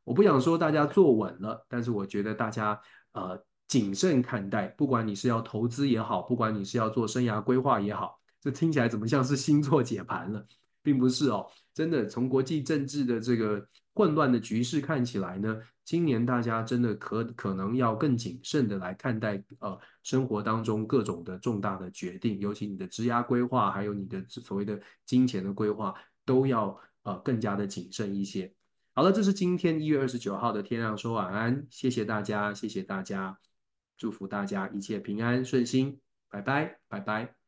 [0.04, 2.80] 我不想说大家坐稳了，但是我觉得大家
[3.12, 3.36] 呃
[3.66, 4.68] 谨慎看待。
[4.68, 10.46] 不管你是要投资也好，不管你是要做生涯规划也好，这听起来怎么像是星座解盘了，
[10.82, 11.44] 并不是哦。
[11.74, 13.66] 真的从国际政治的这个
[13.96, 25.94] 混乱的局势看起来呢，今年大家真的可可能要更谨慎的来看待呃生活当中各种的重大的决定，尤其你的职涯规划，还有你的所谓的金钱的规划，
[26.26, 28.52] 都要呃更加的谨慎一些。
[28.92, 33.38] 好了，这是今天一月二十九号的天亮说晚安，谢谢大家，谢谢大家，
[33.96, 35.98] 祝福大家一切平安顺心，
[36.28, 37.45] 拜拜，拜拜。